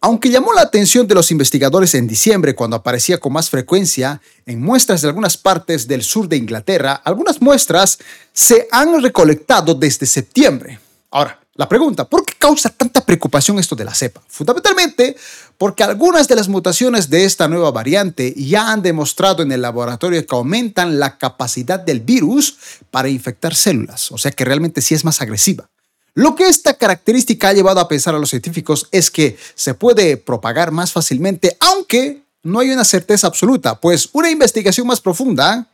aunque 0.00 0.30
llamó 0.30 0.52
la 0.52 0.62
atención 0.62 1.06
de 1.08 1.14
los 1.14 1.30
investigadores 1.32 1.94
en 1.94 2.06
diciembre 2.06 2.54
cuando 2.54 2.76
aparecía 2.76 3.18
con 3.18 3.32
más 3.32 3.50
frecuencia 3.50 4.20
en 4.46 4.60
muestras 4.60 5.02
de 5.02 5.08
algunas 5.08 5.36
partes 5.36 5.88
del 5.88 6.04
sur 6.04 6.28
de 6.28 6.36
Inglaterra, 6.36 6.94
algunas 7.04 7.42
muestras 7.42 7.98
se 8.32 8.68
han 8.70 9.02
recolectado 9.02 9.74
desde 9.74 10.06
septiembre. 10.06 10.78
Ahora, 11.10 11.40
la 11.58 11.68
pregunta, 11.68 12.08
¿por 12.08 12.24
qué 12.24 12.34
causa 12.38 12.70
tanta 12.70 13.04
preocupación 13.04 13.58
esto 13.58 13.74
de 13.74 13.84
la 13.84 13.92
cepa? 13.92 14.22
Fundamentalmente 14.28 15.16
porque 15.58 15.82
algunas 15.82 16.28
de 16.28 16.36
las 16.36 16.46
mutaciones 16.46 17.10
de 17.10 17.24
esta 17.24 17.48
nueva 17.48 17.72
variante 17.72 18.32
ya 18.36 18.70
han 18.70 18.80
demostrado 18.80 19.42
en 19.42 19.50
el 19.50 19.62
laboratorio 19.62 20.24
que 20.24 20.36
aumentan 20.36 21.00
la 21.00 21.18
capacidad 21.18 21.80
del 21.80 21.98
virus 21.98 22.56
para 22.92 23.08
infectar 23.08 23.56
células, 23.56 24.12
o 24.12 24.18
sea 24.18 24.30
que 24.30 24.44
realmente 24.44 24.80
sí 24.80 24.94
es 24.94 25.04
más 25.04 25.20
agresiva. 25.20 25.68
Lo 26.14 26.36
que 26.36 26.46
esta 26.46 26.74
característica 26.74 27.48
ha 27.48 27.54
llevado 27.54 27.80
a 27.80 27.88
pensar 27.88 28.14
a 28.14 28.20
los 28.20 28.30
científicos 28.30 28.86
es 28.92 29.10
que 29.10 29.36
se 29.56 29.74
puede 29.74 30.16
propagar 30.16 30.70
más 30.70 30.92
fácilmente, 30.92 31.56
aunque 31.58 32.22
no 32.44 32.60
hay 32.60 32.70
una 32.70 32.84
certeza 32.84 33.26
absoluta, 33.26 33.80
pues 33.80 34.10
una 34.12 34.30
investigación 34.30 34.86
más 34.86 35.00
profunda 35.00 35.66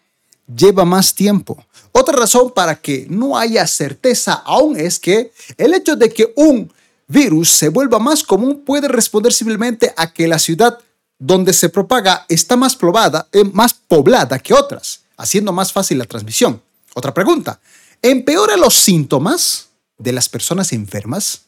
lleva 0.46 0.84
más 0.84 1.14
tiempo. 1.14 1.64
Otra 1.92 2.16
razón 2.16 2.50
para 2.50 2.76
que 2.76 3.06
no 3.08 3.36
haya 3.36 3.66
certeza 3.66 4.34
aún 4.34 4.78
es 4.78 4.98
que 4.98 5.32
el 5.56 5.74
hecho 5.74 5.96
de 5.96 6.10
que 6.10 6.32
un 6.36 6.72
virus 7.06 7.50
se 7.50 7.68
vuelva 7.68 7.98
más 7.98 8.22
común 8.24 8.62
puede 8.64 8.88
responder 8.88 9.32
simplemente 9.32 9.92
a 9.96 10.12
que 10.12 10.26
la 10.26 10.38
ciudad 10.38 10.78
donde 11.18 11.52
se 11.52 11.68
propaga 11.68 12.26
está 12.28 12.56
más 12.56 12.76
poblada, 12.76 13.28
eh, 13.32 13.44
más 13.44 13.74
poblada 13.74 14.38
que 14.38 14.54
otras, 14.54 15.02
haciendo 15.16 15.52
más 15.52 15.72
fácil 15.72 15.98
la 15.98 16.04
transmisión. 16.04 16.60
Otra 16.94 17.14
pregunta, 17.14 17.60
¿empeora 18.02 18.56
los 18.56 18.74
síntomas 18.74 19.68
de 19.98 20.12
las 20.12 20.28
personas 20.28 20.72
enfermas? 20.72 21.42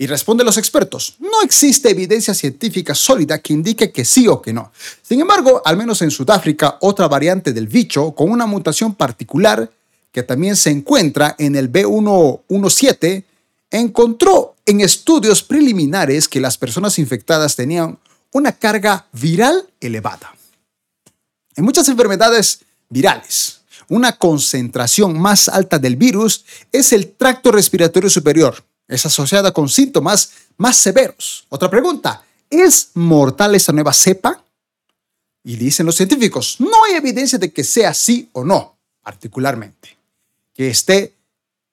Y 0.00 0.06
responden 0.06 0.46
los 0.46 0.56
expertos, 0.56 1.16
no 1.18 1.42
existe 1.42 1.90
evidencia 1.90 2.32
científica 2.32 2.94
sólida 2.94 3.40
que 3.40 3.52
indique 3.52 3.90
que 3.90 4.04
sí 4.04 4.28
o 4.28 4.40
que 4.40 4.52
no. 4.52 4.70
Sin 5.02 5.20
embargo, 5.20 5.60
al 5.64 5.76
menos 5.76 6.00
en 6.02 6.12
Sudáfrica, 6.12 6.78
otra 6.82 7.08
variante 7.08 7.52
del 7.52 7.66
bicho 7.66 8.12
con 8.12 8.30
una 8.30 8.46
mutación 8.46 8.94
particular 8.94 9.68
que 10.12 10.22
también 10.22 10.54
se 10.54 10.70
encuentra 10.70 11.34
en 11.38 11.56
el 11.56 11.70
B117 11.70 13.24
encontró 13.70 14.54
en 14.64 14.80
estudios 14.80 15.42
preliminares 15.42 16.28
que 16.28 16.40
las 16.40 16.56
personas 16.56 16.98
infectadas 16.98 17.56
tenían 17.56 17.98
una 18.32 18.52
carga 18.52 19.06
viral 19.12 19.68
elevada. 19.80 20.34
En 21.56 21.64
muchas 21.64 21.88
enfermedades 21.88 22.60
virales, 22.88 23.60
una 23.88 24.12
concentración 24.12 25.18
más 25.18 25.48
alta 25.48 25.78
del 25.78 25.96
virus 25.96 26.44
es 26.72 26.92
el 26.92 27.10
tracto 27.12 27.50
respiratorio 27.50 28.10
superior. 28.10 28.64
Es 28.88 29.06
asociada 29.06 29.52
con 29.52 29.68
síntomas 29.68 30.32
más 30.56 30.76
severos. 30.76 31.46
Otra 31.50 31.70
pregunta, 31.70 32.24
¿es 32.50 32.90
mortal 32.94 33.54
esta 33.54 33.72
nueva 33.72 33.92
cepa? 33.92 34.42
Y 35.44 35.56
dicen 35.56 35.86
los 35.86 35.94
científicos, 35.94 36.56
no 36.58 36.84
hay 36.84 36.94
evidencia 36.94 37.38
de 37.38 37.52
que 37.52 37.62
sea 37.62 37.90
así 37.90 38.28
o 38.32 38.44
no, 38.44 38.78
particularmente. 39.02 39.96
Que 40.54 40.68
esté 40.70 41.14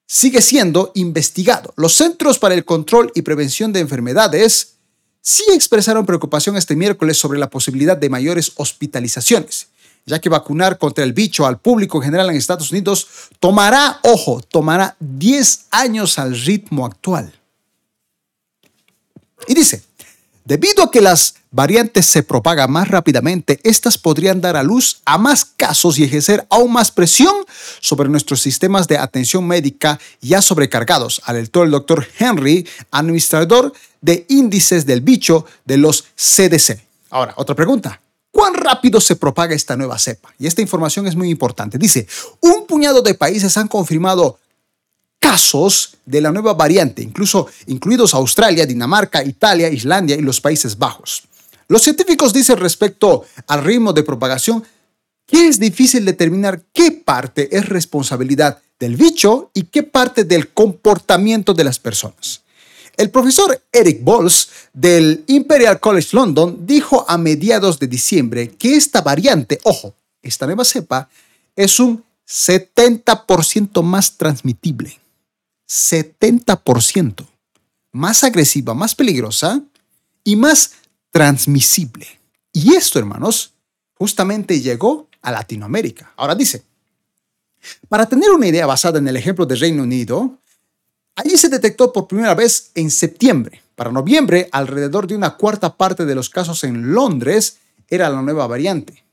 sigue 0.06 0.42
siendo 0.42 0.92
investigado. 0.96 1.74
Los 1.78 1.96
Centros 1.96 2.38
para 2.38 2.54
el 2.54 2.66
Control 2.66 3.12
y 3.16 3.24
Prevención 3.24 3.74
de 3.74 3.80
Enfermedades 3.80 4.76
sí 5.22 5.44
expresaron 5.54 6.06
preocupación 6.06 6.56
este 6.56 6.76
miércoles 6.76 7.18
sobre 7.18 7.40
la 7.40 7.50
posibilidad 7.50 7.98
de 7.98 8.10
mayores 8.10 8.52
hospitalizaciones, 8.56 9.70
ya 10.06 10.20
que 10.20 10.30
vacunar 10.30 10.78
contra 10.78 11.04
el 11.04 11.14
bicho 11.14 11.46
al 11.46 11.60
público 11.60 11.98
en 11.98 12.04
general 12.04 12.30
en 12.30 12.36
Estados 12.36 12.72
Unidos 12.72 13.08
tomará, 13.40 14.00
ojo, 14.04 14.42
tomará 14.42 14.96
10 15.00 15.68
años 15.72 16.20
al 16.20 16.40
ritmo 16.40 16.86
actual. 16.86 17.34
Y 19.48 19.54
dice, 19.54 19.84
Debido 20.46 20.84
a 20.84 20.92
que 20.92 21.02
las 21.02 21.38
variantes 21.50 22.06
se 22.06 22.22
propagan 22.22 22.72
más 22.72 22.88
rápidamente, 22.88 23.60
estas 23.64 23.98
podrían 23.98 24.42
dar 24.42 24.56
a 24.56 24.62
luz 24.62 25.02
a 25.04 25.18
más 25.18 25.44
casos 25.44 25.98
y 25.98 26.04
ejercer 26.04 26.46
aún 26.52 26.72
más 26.72 26.92
presión 26.92 27.34
sobre 27.80 28.10
nuestros 28.10 28.42
sistemas 28.42 28.88
de 28.88 29.00
atención 29.00 29.48
médica 29.48 30.00
ya 30.22 30.44
sobrecargados, 30.44 31.20
alertó 31.26 31.64
el 31.64 31.72
doctor 31.72 32.08
Henry, 32.20 32.68
administrador 32.92 33.74
de 34.02 34.28
índices 34.30 34.86
del 34.86 35.02
bicho 35.02 35.48
de 35.66 35.78
los 35.78 36.04
CDC. 36.16 36.80
Ahora, 37.10 37.34
otra 37.38 37.56
pregunta. 37.56 38.00
¿Cuán 38.36 38.54
rápido 38.54 39.00
se 39.00 39.16
propaga 39.16 39.56
esta 39.56 39.78
nueva 39.78 39.98
cepa? 39.98 40.34
Y 40.38 40.46
esta 40.46 40.62
información 40.62 41.08
es 41.08 41.16
muy 41.16 41.30
importante. 41.30 41.78
Dice, 41.78 42.06
un 42.42 42.68
puñado 42.68 43.02
de 43.02 43.14
países 43.14 43.56
han 43.56 43.70
confirmado 43.70 44.40
casos 45.22 45.96
de 46.06 46.20
la 46.20 46.34
nueva 46.34 46.54
variante, 46.54 47.02
incluso 47.02 47.48
incluidos 47.68 48.14
Australia, 48.14 48.66
Dinamarca, 48.66 49.24
Italia, 49.24 49.70
Islandia 49.70 50.18
y 50.18 50.22
los 50.22 50.42
Países 50.42 50.78
Bajos. 50.78 51.24
Los 51.70 51.82
científicos 51.82 52.34
dicen 52.34 52.58
respecto 52.58 53.24
al 53.48 53.64
ritmo 53.64 53.94
de 53.94 54.04
propagación 54.04 54.66
que 55.26 55.48
es 55.48 55.58
difícil 55.58 56.04
determinar 56.04 56.62
qué 56.74 56.92
parte 56.92 57.56
es 57.56 57.70
responsabilidad 57.70 58.60
del 58.78 58.98
bicho 58.98 59.50
y 59.54 59.64
qué 59.64 59.84
parte 59.84 60.26
del 60.26 60.50
comportamiento 60.50 61.54
de 61.54 61.64
las 61.64 61.80
personas. 61.80 62.42
El 62.98 63.10
profesor 63.10 63.62
Eric 63.72 64.04
Bols 64.04 64.50
del 64.74 65.24
Imperial 65.28 65.80
College 65.80 66.10
London 66.14 66.66
dijo 66.66 67.06
a 67.08 67.18
mediados 67.18 67.80
de 67.80 67.88
diciembre 67.88 68.50
que 68.52 68.76
esta 68.76 69.02
variante, 69.02 69.60
ojo, 69.64 69.94
esta 70.22 70.46
nueva 70.46 70.64
cepa, 70.64 71.10
es 71.56 71.80
un 71.80 72.04
70% 72.28 73.84
más 73.84 74.18
transmitible. 74.18 75.00
70%. 75.68 77.26
Más 77.92 78.24
agresiva, 78.24 78.74
más 78.74 78.96
peligrosa 78.96 79.62
y 80.24 80.36
más 80.36 80.74
transmisible. 81.12 82.08
Y 82.52 82.76
esto, 82.76 83.00
hermanos, 83.00 83.54
justamente 83.94 84.62
llegó 84.62 85.08
a 85.22 85.32
Latinoamérica. 85.32 86.14
Ahora 86.16 86.36
dice, 86.36 86.64
para 87.90 88.08
tener 88.08 88.32
una 88.32 88.48
idea 88.48 88.66
basada 88.66 89.00
en 89.00 89.08
el 89.08 89.18
ejemplo 89.18 89.46
de 89.46 89.56
Reino 89.56 89.84
Unido, 89.84 90.40
allí 91.16 91.38
se 91.38 91.50
detectó 91.50 91.92
por 91.92 92.08
primera 92.08 92.36
vez 92.36 92.72
en 92.76 92.92
septiembre. 92.92 93.62
Para 93.76 93.92
noviembre, 93.92 94.50
alrededor 94.52 95.08
de 95.08 95.16
una 95.16 95.36
cuarta 95.36 95.76
parte 95.76 96.06
de 96.06 96.16
los 96.16 96.30
casos 96.30 96.64
en 96.64 96.94
Londres 96.94 97.58
era 97.90 98.10
la 98.10 98.22
nueva 98.22 98.48
variante 98.48 99.06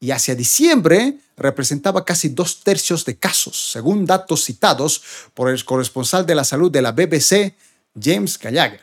y 0.00 0.10
hacia 0.12 0.34
diciembre 0.34 1.18
representaba 1.36 2.04
casi 2.04 2.30
dos 2.30 2.62
tercios 2.64 3.04
de 3.04 3.16
casos, 3.16 3.70
según 3.70 4.06
datos 4.06 4.44
citados 4.44 5.02
por 5.34 5.50
el 5.50 5.64
corresponsal 5.64 6.26
de 6.26 6.34
la 6.34 6.44
salud 6.44 6.70
de 6.70 6.82
la 6.82 6.92
BBC, 6.92 7.54
James 8.00 8.38
Gallagher. 8.38 8.80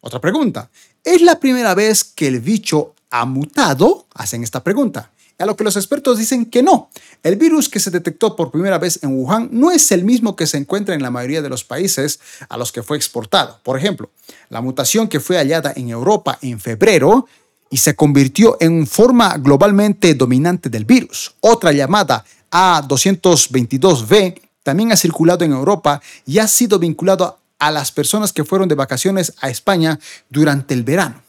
Otra 0.00 0.20
pregunta, 0.20 0.68
¿es 1.04 1.22
la 1.22 1.38
primera 1.38 1.74
vez 1.74 2.04
que 2.04 2.26
el 2.26 2.40
bicho 2.40 2.94
ha 3.10 3.24
mutado? 3.24 4.06
Hacen 4.14 4.42
esta 4.42 4.62
pregunta. 4.62 5.10
A 5.38 5.44
lo 5.44 5.54
que 5.54 5.64
los 5.64 5.76
expertos 5.76 6.18
dicen 6.18 6.46
que 6.46 6.62
no. 6.62 6.90
El 7.22 7.36
virus 7.36 7.68
que 7.68 7.80
se 7.80 7.90
detectó 7.90 8.36
por 8.36 8.50
primera 8.50 8.78
vez 8.78 9.00
en 9.02 9.10
Wuhan 9.10 9.50
no 9.52 9.70
es 9.70 9.92
el 9.92 10.02
mismo 10.02 10.34
que 10.34 10.46
se 10.46 10.56
encuentra 10.56 10.94
en 10.94 11.02
la 11.02 11.10
mayoría 11.10 11.42
de 11.42 11.50
los 11.50 11.62
países 11.62 12.20
a 12.48 12.56
los 12.56 12.72
que 12.72 12.82
fue 12.82 12.96
exportado. 12.96 13.60
Por 13.62 13.78
ejemplo, 13.78 14.10
la 14.48 14.62
mutación 14.62 15.08
que 15.08 15.20
fue 15.20 15.36
hallada 15.36 15.74
en 15.76 15.90
Europa 15.90 16.38
en 16.40 16.58
febrero 16.58 17.26
y 17.68 17.76
se 17.76 17.94
convirtió 17.94 18.56
en 18.60 18.86
forma 18.86 19.36
globalmente 19.36 20.14
dominante 20.14 20.70
del 20.70 20.86
virus. 20.86 21.34
Otra 21.40 21.72
llamada 21.72 22.24
A222V 22.50 24.40
también 24.62 24.92
ha 24.92 24.96
circulado 24.96 25.44
en 25.44 25.52
Europa 25.52 26.00
y 26.24 26.38
ha 26.38 26.48
sido 26.48 26.78
vinculado 26.78 27.38
a 27.58 27.70
las 27.70 27.92
personas 27.92 28.32
que 28.32 28.44
fueron 28.44 28.68
de 28.68 28.74
vacaciones 28.74 29.34
a 29.40 29.50
España 29.50 29.98
durante 30.30 30.72
el 30.72 30.82
verano. 30.82 31.25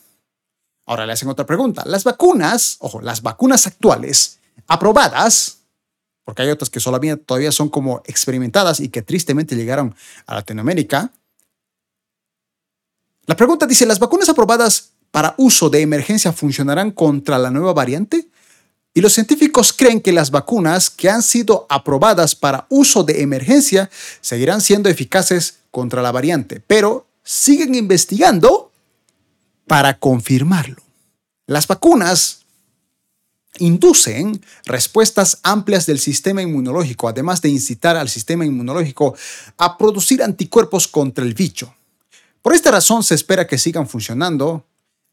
Ahora 0.87 1.05
le 1.05 1.13
hacen 1.13 1.27
otra 1.27 1.45
pregunta. 1.45 1.83
Las 1.85 2.05
vacunas, 2.05 2.77
ojo, 2.79 3.01
las 3.01 3.21
vacunas 3.21 3.67
actuales 3.67 4.39
aprobadas, 4.67 5.59
porque 6.23 6.43
hay 6.43 6.49
otras 6.49 6.69
que 6.69 6.79
solamente 6.79 7.23
todavía 7.23 7.51
son 7.51 7.69
como 7.69 8.01
experimentadas 8.05 8.79
y 8.79 8.87
que 8.87 9.01
tristemente 9.01 9.55
llegaron 9.55 9.93
a 10.25 10.35
Latinoamérica. 10.35 11.11
La 13.25 13.35
pregunta 13.35 13.67
dice, 13.67 13.85
¿las 13.85 13.99
vacunas 13.99 14.29
aprobadas 14.29 14.91
para 15.11 15.35
uso 15.37 15.69
de 15.69 15.81
emergencia 15.81 16.31
funcionarán 16.31 16.91
contra 16.91 17.37
la 17.37 17.51
nueva 17.51 17.73
variante? 17.73 18.29
Y 18.93 19.01
los 19.01 19.11
científicos 19.11 19.73
creen 19.73 19.99
que 19.99 20.13
las 20.13 20.31
vacunas 20.31 20.89
que 20.89 21.09
han 21.09 21.21
sido 21.21 21.65
aprobadas 21.69 22.33
para 22.33 22.65
uso 22.69 23.03
de 23.03 23.21
emergencia 23.21 23.89
seguirán 24.21 24.61
siendo 24.61 24.87
eficaces 24.87 25.59
contra 25.69 26.01
la 26.01 26.13
variante, 26.13 26.61
pero 26.65 27.07
siguen 27.23 27.75
investigando 27.75 28.66
para 29.67 29.99
confirmarlo. 29.99 30.81
Las 31.45 31.67
vacunas 31.67 32.45
inducen 33.59 34.41
respuestas 34.65 35.39
amplias 35.43 35.85
del 35.85 35.99
sistema 35.99 36.41
inmunológico, 36.41 37.07
además 37.07 37.41
de 37.41 37.49
incitar 37.49 37.95
al 37.95 38.09
sistema 38.09 38.45
inmunológico 38.45 39.15
a 39.57 39.77
producir 39.77 40.23
anticuerpos 40.23 40.87
contra 40.87 41.23
el 41.23 41.33
bicho. 41.33 41.73
Por 42.41 42.53
esta 42.53 42.71
razón 42.71 43.03
se 43.03 43.15
espera 43.15 43.47
que 43.47 43.57
sigan 43.57 43.87
funcionando, 43.87 44.65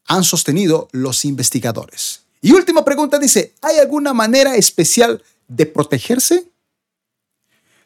han 0.07 0.23
sostenido 0.23 0.87
los 0.91 1.25
investigadores. 1.25 2.21
Y 2.41 2.51
última 2.51 2.85
pregunta 2.85 3.17
dice, 3.17 3.53
¿hay 3.61 3.77
alguna 3.77 4.13
manera 4.13 4.55
especial 4.55 5.23
de 5.47 5.65
protegerse? 5.65 6.51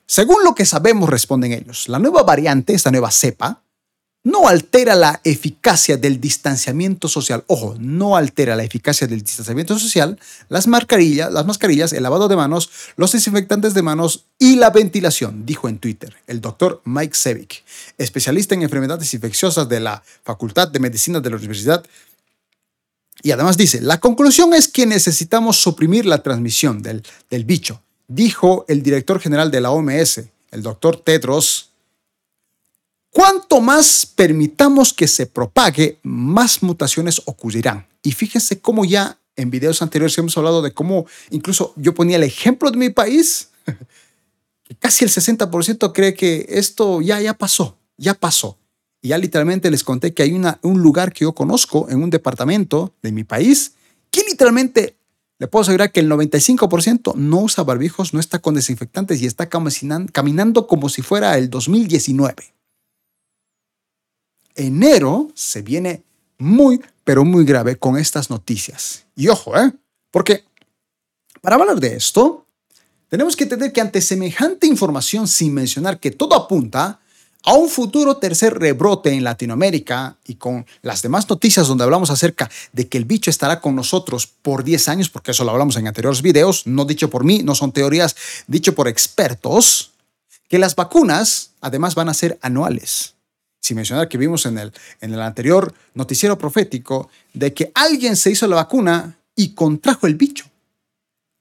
Según 0.05 0.43
lo 0.43 0.55
que 0.55 0.65
sabemos, 0.65 1.09
responden 1.09 1.53
ellos, 1.53 1.87
la 1.87 1.99
nueva 1.99 2.23
variante, 2.23 2.73
esta 2.73 2.91
nueva 2.91 3.11
cepa, 3.11 3.61
no 4.23 4.47
altera 4.47 4.95
la 4.95 5.21
eficacia 5.23 5.97
del 5.97 6.19
distanciamiento 6.19 7.07
social. 7.07 7.43
Ojo, 7.47 7.75
no 7.79 8.15
altera 8.17 8.55
la 8.55 8.63
eficacia 8.63 9.07
del 9.07 9.21
distanciamiento 9.21 9.79
social, 9.79 10.19
las 10.49 10.67
mascarillas, 10.67 11.31
las 11.31 11.45
mascarillas, 11.45 11.93
el 11.93 12.03
lavado 12.03 12.27
de 12.27 12.35
manos, 12.35 12.69
los 12.97 13.11
desinfectantes 13.11 13.73
de 13.73 13.81
manos 13.81 14.25
y 14.37 14.57
la 14.57 14.71
ventilación, 14.71 15.45
dijo 15.45 15.69
en 15.69 15.79
Twitter 15.79 16.13
el 16.27 16.41
doctor 16.41 16.81
Mike 16.85 17.15
Sevick, 17.15 17.63
especialista 17.97 18.55
en 18.55 18.63
enfermedades 18.63 19.13
infecciosas 19.13 19.69
de 19.69 19.79
la 19.79 20.03
Facultad 20.23 20.67
de 20.67 20.79
Medicina 20.79 21.21
de 21.21 21.29
la 21.29 21.37
Universidad. 21.37 21.85
Y 23.21 23.31
además 23.31 23.57
dice, 23.57 23.81
la 23.81 23.99
conclusión 23.99 24.53
es 24.53 24.67
que 24.67 24.85
necesitamos 24.85 25.57
suprimir 25.57 26.05
la 26.05 26.23
transmisión 26.23 26.81
del, 26.81 27.03
del 27.29 27.45
bicho, 27.45 27.81
dijo 28.07 28.65
el 28.67 28.83
director 28.83 29.19
general 29.19 29.51
de 29.51 29.61
la 29.61 29.71
OMS, 29.71 30.21
el 30.51 30.61
doctor 30.61 30.97
Tedros 30.97 31.68
Cuanto 33.11 33.59
más 33.59 34.05
permitamos 34.05 34.93
que 34.93 35.07
se 35.07 35.25
propague, 35.25 35.99
más 36.03 36.61
mutaciones 36.61 37.21
ocurrirán. 37.25 37.87
Y 38.03 38.11
fíjense 38.11 38.61
cómo 38.61 38.85
ya 38.85 39.19
en 39.35 39.49
videos 39.49 39.81
anteriores 39.81 40.17
hemos 40.17 40.37
hablado 40.37 40.61
de 40.61 40.73
cómo 40.73 41.05
incluso 41.31 41.73
yo 41.75 41.93
ponía 41.93 42.17
el 42.17 42.23
ejemplo 42.23 42.69
de 42.69 42.77
mi 42.77 42.89
país, 42.89 43.49
que 44.63 44.75
casi 44.75 45.05
el 45.05 45.11
60% 45.11 45.91
cree 45.93 46.13
que 46.13 46.45
esto 46.49 47.01
ya, 47.01 47.19
ya 47.19 47.33
pasó, 47.33 47.77
ya 47.97 48.13
pasó. 48.13 48.57
Y 49.01 49.09
ya 49.09 49.17
literalmente 49.17 49.71
les 49.71 49.83
conté 49.83 50.13
que 50.13 50.23
hay 50.23 50.33
una, 50.33 50.59
un 50.61 50.81
lugar 50.81 51.11
que 51.13 51.23
yo 51.23 51.33
conozco 51.33 51.87
en 51.89 52.03
un 52.03 52.09
departamento 52.09 52.93
de 53.01 53.11
mi 53.11 53.23
país 53.23 53.73
que 54.11 54.23
literalmente 54.23 54.97
le 55.39 55.47
puedo 55.47 55.61
asegurar 55.61 55.91
que 55.91 56.01
el 56.01 56.09
95% 56.09 57.15
no 57.15 57.39
usa 57.39 57.63
barbijos, 57.63 58.13
no 58.13 58.19
está 58.19 58.39
con 58.39 58.55
desinfectantes 58.55 59.21
y 59.21 59.25
está 59.25 59.47
caminando 59.47 60.67
como 60.67 60.89
si 60.89 61.01
fuera 61.01 61.37
el 61.37 61.49
2019 61.49 62.58
enero 64.59 65.29
se 65.33 65.61
viene 65.61 66.03
muy, 66.37 66.81
pero 67.03 67.25
muy 67.25 67.45
grave 67.45 67.77
con 67.77 67.97
estas 67.97 68.29
noticias. 68.29 69.05
Y 69.15 69.27
ojo, 69.27 69.57
¿eh? 69.57 69.71
Porque 70.11 70.45
para 71.41 71.55
hablar 71.55 71.79
de 71.79 71.95
esto, 71.95 72.45
tenemos 73.07 73.35
que 73.35 73.43
entender 73.43 73.71
que 73.71 73.81
ante 73.81 74.01
semejante 74.01 74.67
información, 74.67 75.27
sin 75.27 75.53
mencionar 75.53 75.99
que 75.99 76.11
todo 76.11 76.35
apunta 76.35 76.99
a 77.43 77.53
un 77.53 77.69
futuro 77.69 78.17
tercer 78.17 78.59
rebrote 78.59 79.13
en 79.13 79.23
Latinoamérica 79.23 80.17
y 80.25 80.35
con 80.35 80.65
las 80.81 81.01
demás 81.01 81.29
noticias 81.29 81.67
donde 81.67 81.85
hablamos 81.85 82.09
acerca 82.09 82.49
de 82.73 82.89
que 82.89 82.97
el 82.97 83.05
bicho 83.05 83.29
estará 83.29 83.61
con 83.61 83.75
nosotros 83.75 84.27
por 84.27 84.63
10 84.65 84.89
años, 84.89 85.09
porque 85.09 85.31
eso 85.31 85.45
lo 85.45 85.51
hablamos 85.51 85.77
en 85.77 85.87
anteriores 85.87 86.21
videos, 86.21 86.67
no 86.67 86.83
dicho 86.83 87.09
por 87.09 87.23
mí, 87.23 87.41
no 87.43 87.55
son 87.55 87.71
teorías, 87.71 88.15
dicho 88.47 88.75
por 88.75 88.89
expertos, 88.89 89.91
que 90.49 90.59
las 90.59 90.75
vacunas 90.75 91.51
además 91.61 91.95
van 91.95 92.09
a 92.09 92.13
ser 92.13 92.37
anuales 92.41 93.15
sin 93.69 93.75
mencionar 93.75 94.09
que 94.09 94.17
vimos 94.17 94.45
en 94.47 94.57
el, 94.57 94.73
en 94.99 95.13
el 95.13 95.21
anterior 95.21 95.73
noticiero 95.93 96.37
profético 96.37 97.09
de 97.33 97.53
que 97.53 97.71
alguien 97.75 98.15
se 98.15 98.31
hizo 98.31 98.47
la 98.47 98.55
vacuna 98.55 99.19
y 99.35 99.53
contrajo 99.53 100.07
el 100.07 100.15
bicho. 100.15 100.45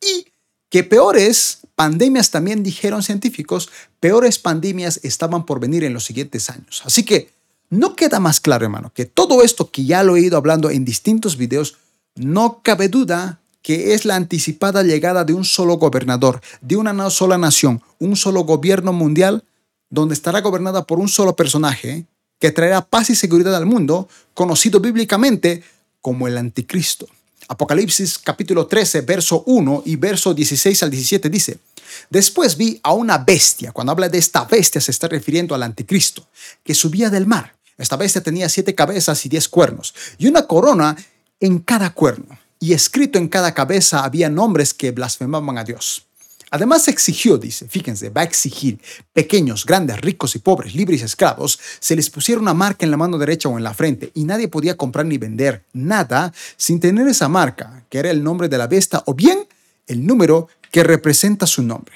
Y 0.01 0.27
que 0.69 0.85
peores 0.85 1.61
pandemias 1.75 2.31
también 2.31 2.63
dijeron 2.63 3.03
científicos, 3.03 3.71
peores 3.99 4.39
pandemias 4.39 5.01
estaban 5.03 5.47
por 5.47 5.59
venir 5.59 5.85
en 5.85 5.95
los 5.95 6.05
siguientes 6.05 6.51
años. 6.51 6.83
Así 6.85 7.03
que 7.03 7.31
no 7.71 7.97
queda 7.97 8.21
más 8.21 8.41
claro, 8.41 8.67
hermano, 8.67 8.93
que 8.95 9.07
todo 9.07 9.43
esto 9.43 9.71
que 9.71 9.87
ya 9.87 10.03
lo 10.03 10.17
he 10.17 10.21
ido 10.21 10.37
hablando 10.37 10.69
en 10.69 10.85
distintos 10.85 11.39
videos, 11.39 11.79
no 12.15 12.61
cabe 12.63 12.89
duda 12.89 13.41
que 13.63 13.95
es 13.95 14.05
la 14.05 14.17
anticipada 14.17 14.83
llegada 14.83 15.25
de 15.25 15.33
un 15.33 15.45
solo 15.45 15.79
gobernador, 15.79 16.43
de 16.61 16.77
una 16.77 17.09
sola 17.11 17.39
nación, 17.39 17.83
un 17.99 18.17
solo 18.17 18.43
gobierno 18.43 18.93
mundial 18.93 19.45
donde 19.91 20.15
estará 20.15 20.43
gobernada 20.43 20.87
por 20.87 20.99
un 20.99 21.09
solo 21.09 21.35
personaje 21.35 22.07
que 22.39 22.53
traerá 22.53 22.85
paz 22.85 23.11
y 23.11 23.15
seguridad 23.15 23.55
al 23.55 23.67
mundo, 23.67 24.09
conocido 24.35 24.81
bíblicamente 24.81 25.63
como 26.01 26.29
el 26.29 26.39
anticristo. 26.39 27.09
Apocalipsis 27.49 28.19
capítulo 28.19 28.67
13, 28.67 29.01
verso 29.03 29.43
1 29.47 29.83
y 29.87 29.97
verso 29.97 30.35
16 30.35 30.83
al 30.83 30.91
17 30.91 31.31
dice, 31.31 31.59
Después 32.11 32.57
vi 32.57 32.79
a 32.83 32.93
una 32.93 33.19
bestia, 33.19 33.73
cuando 33.73 33.93
habla 33.93 34.09
de 34.09 34.19
esta 34.19 34.45
bestia 34.45 34.81
se 34.81 34.91
está 34.91 35.09
refiriendo 35.09 35.55
al 35.55 35.63
anticristo, 35.63 36.27
que 36.63 36.75
subía 36.75 37.11
del 37.11 37.27
mar. 37.27 37.55
Esta 37.79 37.97
bestia 37.97 38.23
tenía 38.23 38.49
siete 38.49 38.75
cabezas 38.75 39.25
y 39.25 39.29
diez 39.29 39.49
cuernos, 39.49 39.95
y 40.19 40.27
una 40.27 40.47
corona 40.47 40.97
en 41.41 41.61
cada 41.61 41.95
cuerno, 41.95 42.39
y 42.61 42.73
escrito 42.73 43.19
en 43.19 43.29
cada 43.29 43.55
cabeza 43.55 44.05
había 44.05 44.29
nombres 44.29 44.75
que 44.75 44.91
blasfemaban 44.91 45.57
a 45.57 45.65
Dios. 45.65 46.08
Además 46.51 46.89
exigió, 46.89 47.39
dice, 47.39 47.69
fíjense, 47.69 48.11
va 48.11 48.23
a 48.23 48.25
exigir, 48.25 48.81
pequeños, 49.13 49.67
grandes, 49.67 50.01
ricos 50.01 50.35
y 50.35 50.39
pobres, 50.39 50.75
libres 50.75 51.03
y 51.03 51.05
esclavos, 51.05 51.59
se 51.79 51.97
les 51.97 52.11
pusiera 52.11 52.41
una 52.41 52.55
marca 52.55 52.87
en 52.87 52.91
la 52.91 52.97
mano 52.97 53.19
derecha 53.19 53.49
o 53.49 53.59
en 53.59 53.65
la 53.65 53.75
frente 53.75 54.11
y 54.15 54.25
nadie 54.25 54.49
podía 54.49 54.77
comprar 54.77 55.07
ni 55.07 55.19
vender 55.19 55.65
nada 55.73 56.33
sin 56.57 56.81
tener 56.81 57.07
esa 57.09 57.29
marca, 57.29 57.85
que 57.91 57.99
era 57.99 58.11
el 58.11 58.23
nombre 58.23 58.49
de 58.49 58.59
la 58.59 58.67
bestia 58.67 59.03
o 59.07 59.15
bien 59.15 59.47
el 59.87 60.07
número 60.07 60.49
que 60.71 60.85
representa 60.85 61.47
su 61.47 61.63
nombre. 61.63 61.95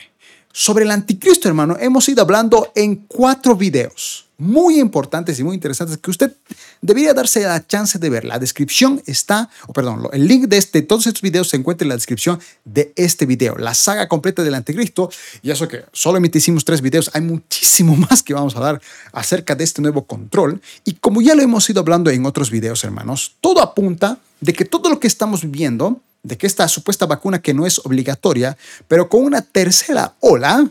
Sobre 0.53 0.85
el 0.85 0.91
anticristo, 0.91 1.49
hermano, 1.49 1.77
hemos 1.81 2.09
ido 2.09 2.23
hablando 2.23 2.73
en 2.75 2.97
cuatro 3.07 3.57
videos 3.57 4.27
muy 4.43 4.81
importantes 4.81 5.39
y 5.39 5.45
muy 5.45 5.55
interesantes 5.55 5.99
que 5.99 6.11
usted 6.11 6.33
debería 6.81 7.15
darse 7.15 7.43
la 7.43 7.65
chance 7.65 7.99
de 7.99 8.11
ver. 8.11 8.25
La 8.25 8.41
descripción 8.41 9.01
está, 9.07 9.49
o 9.69 9.73
perdón, 9.73 10.09
el 10.13 10.27
link 10.27 10.47
de, 10.49 10.59
este, 10.59 10.83
todos 10.83 11.07
estos 11.07 11.23
videos 11.23 11.49
se 11.49 11.57
encuentra 11.57 11.85
en 11.85 11.91
la 11.91 11.95
descripción 11.95 12.41
de 12.65 12.93
este 12.97 13.25
video, 13.25 13.57
la 13.57 13.73
saga 13.73 14.09
completa 14.09 14.43
del 14.43 14.55
anticristo. 14.55 15.11
Y 15.43 15.53
eso 15.53 15.69
que 15.69 15.85
solamente 15.93 16.39
hicimos 16.39 16.65
tres 16.65 16.81
videos, 16.81 17.11
hay 17.15 17.21
muchísimo 17.21 17.95
más 18.11 18.23
que 18.25 18.35
vamos 18.35 18.57
a 18.57 18.61
dar 18.61 18.83
acerca 19.13 19.55
de 19.55 19.63
este 19.63 19.81
nuevo 19.81 20.07
control. 20.07 20.61
Y 20.85 20.95
como 20.95 21.23
ya 21.23 21.37
lo 21.37 21.43
hemos 21.43 21.71
ido 21.71 21.81
hablando 21.81 22.11
en 22.11 22.27
otros 22.27 22.51
videos, 22.51 22.83
hermanos, 22.83 23.37
todo 23.41 23.63
apunta 23.63 24.19
de 24.41 24.53
que 24.53 24.65
todo 24.65 24.91
lo 24.91 24.99
que 24.99 25.07
estamos 25.07 25.43
viviendo, 25.43 26.01
de 26.25 26.37
que 26.37 26.49
esta 26.49 26.67
supuesta 26.67 27.07
vacuna 27.07 27.41
que 27.41 27.55
no 27.55 27.65
es 27.65 27.79
obligatoria, 27.79 28.57
pero 28.89 29.09
con 29.09 29.23
una 29.23 29.43
tercera 29.43 30.15
ola, 30.19 30.69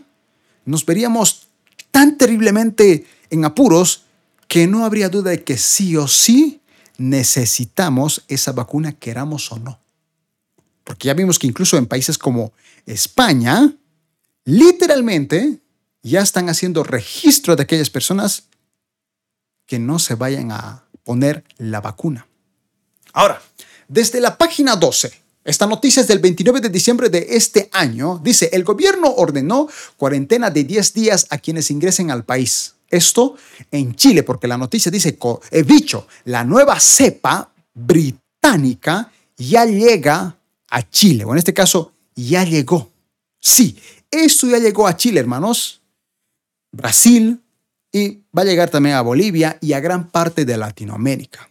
nos 0.66 0.86
veríamos 0.86 1.48
tan 1.92 2.18
terriblemente 2.18 3.06
en 3.32 3.46
apuros 3.46 4.04
que 4.48 4.68
no 4.68 4.86
habría 4.86 5.10
duda 5.10 5.32
de 5.32 5.44
que 5.44 5.58
sí 5.58 5.98
o 5.98 6.08
sí 6.08 6.62
necesitamos 6.98 8.24
esa 8.28 8.52
vacuna, 8.52 8.92
queramos 8.92 9.52
o 9.52 9.58
no. 9.58 9.80
Porque 10.84 11.08
ya 11.08 11.14
vimos 11.14 11.40
que 11.40 11.48
incluso 11.48 11.78
en 11.78 11.88
países 11.88 12.18
como 12.18 12.54
España, 12.86 13.74
literalmente 14.46 15.60
ya 16.04 16.22
están 16.22 16.50
haciendo 16.50 16.84
registro 16.84 17.56
de 17.56 17.64
aquellas 17.64 17.90
personas 17.90 18.44
que 19.66 19.80
no 19.80 20.00
se 20.00 20.16
vayan 20.16 20.52
a 20.52 20.84
poner 21.04 21.44
la 21.58 21.82
vacuna. 21.82 22.28
Ahora, 23.14 23.42
desde 23.88 24.20
la 24.20 24.38
página 24.38 24.76
12, 24.76 25.12
esta 25.44 25.66
noticia 25.66 26.02
es 26.02 26.08
del 26.08 26.20
29 26.20 26.62
de 26.62 26.70
diciembre 26.70 27.10
de 27.10 27.26
este 27.32 27.70
año, 27.72 28.20
dice, 28.24 28.50
el 28.54 28.64
gobierno 28.64 29.12
ordenó 29.12 29.68
cuarentena 29.98 30.50
de 30.50 30.64
10 30.64 30.94
días 30.94 31.28
a 31.30 31.38
quienes 31.38 31.72
ingresen 31.72 32.12
al 32.12 32.26
país. 32.26 32.76
Esto 32.92 33.38
en 33.72 33.96
Chile, 33.96 34.24
porque 34.24 34.48
la 34.48 34.58
noticia 34.58 34.92
dice, 34.92 35.18
he 35.50 35.64
dicho, 35.64 36.08
la 36.26 36.44
nueva 36.44 36.80
cepa 36.80 37.52
británica 37.74 39.12
ya 39.38 39.66
llega 39.66 40.38
a 40.70 40.90
Chile, 40.90 41.24
o 41.24 41.32
en 41.32 41.38
este 41.38 41.54
caso, 41.54 41.94
ya 42.16 42.44
llegó. 42.44 42.92
Sí, 43.40 43.78
esto 44.12 44.48
ya 44.48 44.60
llegó 44.60 44.88
a 44.88 44.96
Chile, 44.98 45.20
hermanos, 45.20 45.82
Brasil, 46.72 47.42
y 47.92 48.20
va 48.38 48.44
a 48.44 48.46
llegar 48.46 48.70
también 48.70 48.96
a 48.96 49.02
Bolivia 49.02 49.58
y 49.62 49.74
a 49.74 49.80
gran 49.80 50.10
parte 50.10 50.46
de 50.46 50.58
Latinoamérica. 50.58 51.50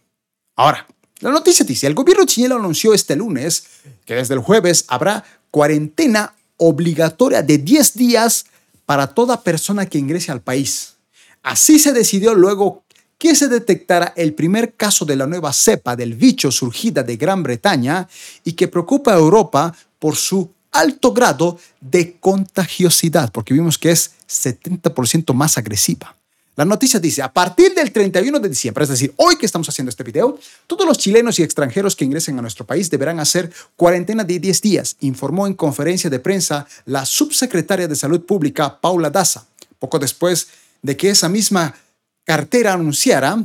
Ahora, 0.55 0.87
la 1.19 1.31
noticia 1.31 1.65
dice, 1.65 1.87
el 1.87 1.93
gobierno 1.93 2.25
chileno 2.25 2.55
anunció 2.55 2.93
este 2.93 3.15
lunes 3.15 3.65
que 4.05 4.15
desde 4.15 4.33
el 4.33 4.39
jueves 4.39 4.85
habrá 4.87 5.23
cuarentena 5.51 6.33
obligatoria 6.57 7.43
de 7.43 7.57
10 7.59 7.95
días 7.95 8.45
para 8.85 9.07
toda 9.07 9.41
persona 9.43 9.85
que 9.85 9.99
ingrese 9.99 10.31
al 10.31 10.41
país. 10.41 10.97
Así 11.43 11.79
se 11.79 11.93
decidió 11.93 12.33
luego 12.33 12.83
que 13.17 13.35
se 13.35 13.47
detectara 13.47 14.13
el 14.15 14.33
primer 14.33 14.73
caso 14.73 15.05
de 15.05 15.15
la 15.15 15.27
nueva 15.27 15.53
cepa 15.53 15.95
del 15.95 16.15
bicho 16.15 16.51
surgida 16.51 17.03
de 17.03 17.17
Gran 17.17 17.43
Bretaña 17.43 18.07
y 18.43 18.53
que 18.53 18.67
preocupa 18.67 19.13
a 19.13 19.17
Europa 19.17 19.75
por 19.99 20.15
su 20.15 20.51
alto 20.71 21.13
grado 21.13 21.59
de 21.79 22.17
contagiosidad, 22.19 23.31
porque 23.31 23.53
vimos 23.53 23.77
que 23.77 23.91
es 23.91 24.11
70% 24.27 25.33
más 25.33 25.57
agresiva. 25.57 26.15
La 26.55 26.65
noticia 26.65 26.99
dice, 26.99 27.21
a 27.21 27.31
partir 27.31 27.73
del 27.73 27.91
31 27.91 28.39
de 28.39 28.49
diciembre, 28.49 28.83
es 28.83 28.89
decir, 28.89 29.13
hoy 29.17 29.37
que 29.37 29.45
estamos 29.45 29.69
haciendo 29.69 29.89
este 29.89 30.03
video, 30.03 30.37
todos 30.67 30.85
los 30.85 30.97
chilenos 30.97 31.39
y 31.39 31.43
extranjeros 31.43 31.95
que 31.95 32.05
ingresen 32.05 32.37
a 32.39 32.41
nuestro 32.41 32.65
país 32.65 32.89
deberán 32.89 33.19
hacer 33.19 33.51
cuarentena 33.75 34.23
de 34.23 34.39
10 34.39 34.61
días, 34.61 34.97
informó 34.99 35.47
en 35.47 35.53
conferencia 35.53 36.09
de 36.09 36.19
prensa 36.19 36.67
la 36.85 37.05
subsecretaria 37.05 37.87
de 37.87 37.95
Salud 37.95 38.21
Pública, 38.25 38.81
Paula 38.81 39.09
Daza, 39.09 39.45
poco 39.79 39.97
después 39.97 40.47
de 40.81 40.97
que 40.97 41.09
esa 41.09 41.29
misma 41.29 41.75
cartera 42.23 42.73
anunciara 42.73 43.43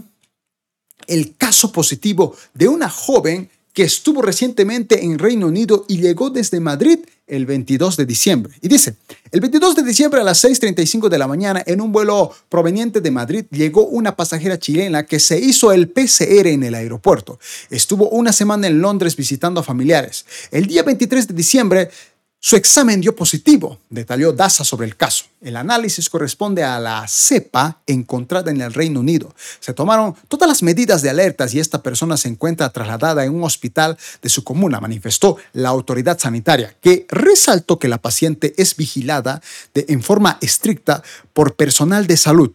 el 1.07 1.37
caso 1.37 1.73
positivo 1.73 2.37
de 2.55 2.69
una 2.69 2.89
joven 2.89 3.51
que 3.77 3.83
estuvo 3.83 4.23
recientemente 4.23 5.05
en 5.05 5.19
Reino 5.19 5.49
Unido 5.49 5.85
y 5.87 5.99
llegó 5.99 6.31
desde 6.31 6.61
Madrid 6.61 7.01
el 7.27 7.45
22 7.45 7.99
de 7.99 8.07
diciembre. 8.07 8.55
Y 8.63 8.69
dice, 8.69 8.97
el 9.31 9.41
22 9.41 9.77
de 9.77 9.83
diciembre 9.83 10.21
a 10.23 10.25
las 10.25 10.43
6.35 10.43 11.11
de 11.11 11.19
la 11.19 11.27
mañana, 11.27 11.63
en 11.67 11.83
un 11.83 11.93
vuelo 11.93 12.33
proveniente 12.49 13.03
de 13.03 13.11
Madrid, 13.11 13.45
llegó 13.51 13.85
una 13.85 14.17
pasajera 14.17 14.59
chilena 14.59 15.05
que 15.05 15.21
se 15.21 15.39
hizo 15.39 15.73
el 15.73 15.91
PCR 15.91 16.47
en 16.47 16.63
el 16.63 16.75
aeropuerto. 16.75 17.39
Estuvo 17.69 18.09
una 18.09 18.33
semana 18.33 18.67
en 18.67 18.81
Londres 18.81 19.15
visitando 19.15 19.61
a 19.61 19.63
familiares. 19.63 20.25
El 20.51 20.67
día 20.67 20.83
23 20.83 21.29
de 21.29 21.35
diciembre 21.35 21.91
su 22.39 22.55
examen 22.55 23.01
dio 23.01 23.17
positivo, 23.17 23.81
detalló 23.91 24.33
Daza 24.33 24.63
sobre 24.63 24.87
el 24.87 24.97
caso. 24.97 25.25
El 25.41 25.57
análisis 25.57 26.09
corresponde 26.09 26.63
a 26.63 26.79
la 26.79 27.05
cepa 27.09 27.81
encontrada 27.87 28.51
en 28.51 28.61
el 28.61 28.73
Reino 28.73 29.01
Unido. 29.01 29.35
Se 29.59 29.73
tomaron 29.73 30.15
todas 30.29 30.49
las 30.49 30.63
medidas 30.63 31.03
de 31.03 31.11
alertas 31.11 31.55
y 31.55 31.61
esta 31.61 31.83
persona 31.83 32.17
se 32.17 32.29
encuentra 32.29 32.71
trasladada 32.71 33.25
en 33.25 33.35
un 33.35 33.43
hospital 33.43 33.99
de 34.23 34.29
su 34.29 34.45
comuna, 34.45 34.81
manifestó 34.81 35.39
la 35.55 35.71
autoridad 35.71 36.19
sanitaria, 36.19 36.77
que 36.81 37.07
resaltó 37.09 37.79
que 37.79 37.89
la 37.89 37.99
paciente 37.99 38.55
es 38.59 38.77
vigilada 38.77 39.41
en 39.75 40.03
forma 40.03 40.39
estricta 40.41 41.03
por 41.33 41.57
personal 41.57 42.07
de 42.07 42.17
salud, 42.17 42.55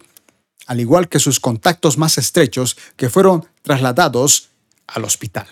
al 0.66 0.80
igual 0.80 1.08
que 1.08 1.18
sus 1.18 1.38
contactos 1.38 1.98
más 1.98 2.16
estrechos 2.16 2.78
que 2.96 3.10
fueron 3.10 3.46
trasladados 3.62 4.48
al 4.86 5.04
hospital. 5.04 5.48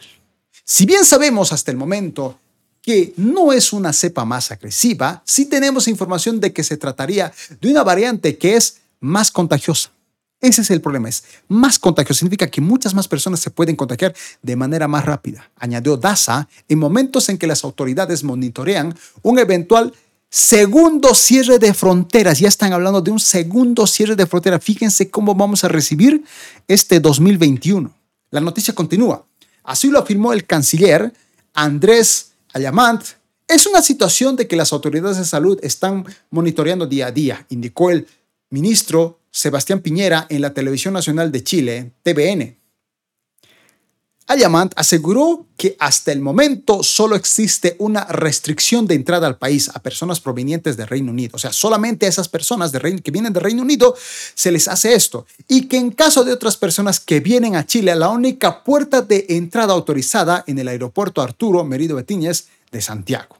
Si 0.64 0.86
bien 0.86 1.04
sabemos 1.04 1.52
hasta 1.52 1.70
el 1.70 1.76
momento 1.76 2.38
que 2.82 3.12
no 3.16 3.52
es 3.52 3.72
una 3.72 3.92
cepa 3.92 4.24
más 4.24 4.50
agresiva, 4.50 5.22
sí 5.24 5.46
tenemos 5.46 5.88
información 5.88 6.40
de 6.40 6.52
que 6.52 6.64
se 6.64 6.76
trataría 6.76 7.32
de 7.60 7.70
una 7.70 7.82
variante 7.82 8.38
que 8.38 8.56
es 8.56 8.78
más 9.00 9.30
contagiosa. 9.30 9.90
Ese 10.40 10.62
es 10.62 10.70
el 10.70 10.80
problema, 10.80 11.08
es 11.08 11.24
más 11.48 11.78
contagioso. 11.78 12.20
Significa 12.20 12.46
que 12.46 12.62
muchas 12.62 12.94
más 12.94 13.06
personas 13.08 13.40
se 13.40 13.50
pueden 13.50 13.76
contagiar 13.76 14.14
de 14.40 14.56
manera 14.56 14.88
más 14.88 15.04
rápida. 15.04 15.50
Añadió 15.56 15.98
Daza 15.98 16.48
en 16.66 16.78
momentos 16.78 17.28
en 17.28 17.36
que 17.36 17.46
las 17.46 17.62
autoridades 17.62 18.24
monitorean 18.24 18.96
un 19.22 19.38
eventual 19.38 19.92
segundo 20.30 21.14
cierre 21.14 21.58
de 21.58 21.74
fronteras. 21.74 22.38
Ya 22.38 22.48
están 22.48 22.72
hablando 22.72 23.02
de 23.02 23.10
un 23.10 23.20
segundo 23.20 23.86
cierre 23.86 24.16
de 24.16 24.26
fronteras. 24.26 24.64
Fíjense 24.64 25.10
cómo 25.10 25.34
vamos 25.34 25.62
a 25.64 25.68
recibir 25.68 26.24
este 26.66 27.00
2021. 27.00 27.92
La 28.30 28.40
noticia 28.40 28.74
continúa. 28.74 29.26
Así 29.62 29.88
lo 29.88 29.98
afirmó 29.98 30.32
el 30.32 30.46
canciller 30.46 31.12
Andrés 31.52 32.29
Ayamant, 32.52 33.02
es 33.48 33.66
una 33.66 33.82
situación 33.82 34.36
de 34.36 34.46
que 34.46 34.56
las 34.56 34.72
autoridades 34.72 35.16
de 35.16 35.24
salud 35.24 35.58
están 35.62 36.04
monitoreando 36.30 36.86
día 36.86 37.06
a 37.06 37.12
día, 37.12 37.46
indicó 37.48 37.90
el 37.90 38.06
ministro 38.48 39.18
Sebastián 39.30 39.80
Piñera 39.80 40.26
en 40.28 40.40
la 40.42 40.54
Televisión 40.54 40.94
Nacional 40.94 41.32
de 41.32 41.42
Chile, 41.42 41.92
TVN. 42.02 42.59
Ayamant 44.30 44.72
aseguró 44.76 45.48
que 45.56 45.74
hasta 45.80 46.12
el 46.12 46.20
momento 46.20 46.84
solo 46.84 47.16
existe 47.16 47.74
una 47.80 48.04
restricción 48.04 48.86
de 48.86 48.94
entrada 48.94 49.26
al 49.26 49.38
país 49.38 49.68
a 49.74 49.82
personas 49.82 50.20
provenientes 50.20 50.76
del 50.76 50.86
Reino 50.86 51.10
Unido. 51.10 51.32
O 51.34 51.38
sea, 51.38 51.52
solamente 51.52 52.06
a 52.06 52.08
esas 52.08 52.28
personas 52.28 52.70
que 52.70 53.10
vienen 53.10 53.32
del 53.32 53.42
Reino 53.42 53.62
Unido 53.62 53.92
se 54.36 54.52
les 54.52 54.68
hace 54.68 54.94
esto. 54.94 55.26
Y 55.48 55.62
que 55.62 55.78
en 55.78 55.90
caso 55.90 56.22
de 56.22 56.32
otras 56.32 56.56
personas 56.56 57.00
que 57.00 57.18
vienen 57.18 57.56
a 57.56 57.66
Chile, 57.66 57.92
la 57.96 58.08
única 58.10 58.62
puerta 58.62 59.02
de 59.02 59.26
entrada 59.30 59.72
autorizada 59.72 60.44
en 60.46 60.60
el 60.60 60.68
aeropuerto 60.68 61.22
Arturo 61.22 61.64
Merido 61.64 61.96
Betiñez 61.96 62.46
de 62.70 62.80
Santiago. 62.80 63.36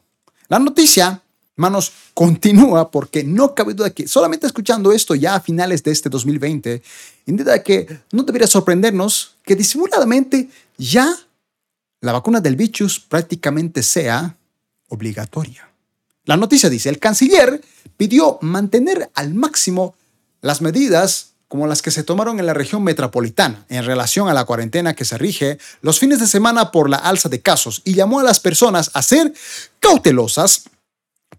La 0.49 0.59
noticia 0.59 1.23
Manos, 1.57 1.91
continúa 2.13 2.89
porque 2.91 3.23
no 3.23 3.53
cabe 3.53 3.73
duda 3.73 3.89
que 3.89 4.07
solamente 4.07 4.47
escuchando 4.47 4.91
esto 4.91 5.15
ya 5.15 5.35
a 5.35 5.41
finales 5.41 5.83
de 5.83 5.91
este 5.91 6.09
2020, 6.09 6.81
indica 7.25 7.61
que 7.61 7.99
no 8.11 8.23
debería 8.23 8.47
sorprendernos 8.47 9.35
que 9.43 9.55
disimuladamente 9.55 10.49
ya 10.77 11.13
la 11.99 12.13
vacuna 12.13 12.41
del 12.41 12.55
bichus 12.55 12.99
prácticamente 12.99 13.83
sea 13.83 14.37
obligatoria. 14.87 15.69
La 16.25 16.37
noticia 16.37 16.69
dice, 16.69 16.89
el 16.89 16.99
canciller 16.99 17.61
pidió 17.97 18.37
mantener 18.41 19.11
al 19.13 19.33
máximo 19.33 19.95
las 20.41 20.61
medidas 20.61 21.33
como 21.47 21.67
las 21.67 21.81
que 21.81 21.91
se 21.91 22.03
tomaron 22.03 22.39
en 22.39 22.45
la 22.45 22.53
región 22.53 22.81
metropolitana 22.81 23.65
en 23.67 23.83
relación 23.83 24.29
a 24.29 24.33
la 24.33 24.45
cuarentena 24.45 24.93
que 24.93 25.03
se 25.03 25.17
rige 25.17 25.57
los 25.81 25.99
fines 25.99 26.19
de 26.19 26.27
semana 26.27 26.71
por 26.71 26.89
la 26.89 26.97
alza 26.97 27.27
de 27.27 27.41
casos 27.41 27.81
y 27.83 27.93
llamó 27.93 28.21
a 28.21 28.23
las 28.23 28.39
personas 28.39 28.89
a 28.93 29.01
ser 29.01 29.33
cautelosas 29.81 30.63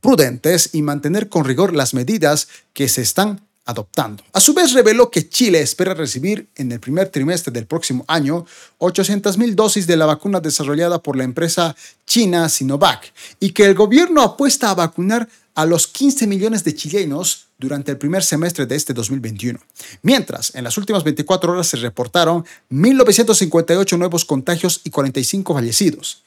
prudentes 0.00 0.70
y 0.72 0.82
mantener 0.82 1.28
con 1.28 1.44
rigor 1.44 1.74
las 1.74 1.94
medidas 1.94 2.48
que 2.72 2.88
se 2.88 3.02
están 3.02 3.40
adoptando. 3.64 4.24
A 4.32 4.40
su 4.40 4.54
vez, 4.54 4.72
reveló 4.72 5.10
que 5.10 5.28
Chile 5.28 5.60
espera 5.60 5.94
recibir 5.94 6.48
en 6.56 6.72
el 6.72 6.80
primer 6.80 7.08
trimestre 7.08 7.52
del 7.52 7.66
próximo 7.66 8.04
año 8.08 8.44
800.000 8.78 9.54
dosis 9.54 9.86
de 9.86 9.96
la 9.96 10.06
vacuna 10.06 10.40
desarrollada 10.40 11.00
por 11.00 11.16
la 11.16 11.24
empresa 11.24 11.76
china 12.06 12.48
Sinovac 12.48 13.12
y 13.38 13.50
que 13.50 13.64
el 13.64 13.74
gobierno 13.74 14.22
apuesta 14.22 14.70
a 14.70 14.74
vacunar 14.74 15.28
a 15.54 15.66
los 15.66 15.86
15 15.86 16.26
millones 16.26 16.64
de 16.64 16.74
chilenos 16.74 17.46
durante 17.58 17.92
el 17.92 17.98
primer 17.98 18.24
semestre 18.24 18.66
de 18.66 18.74
este 18.74 18.94
2021. 18.94 19.60
Mientras, 20.02 20.54
en 20.54 20.64
las 20.64 20.76
últimas 20.78 21.04
24 21.04 21.52
horas 21.52 21.68
se 21.68 21.76
reportaron 21.76 22.44
1.958 22.70 23.98
nuevos 23.98 24.24
contagios 24.24 24.80
y 24.82 24.90
45 24.90 25.54
fallecidos. 25.54 26.22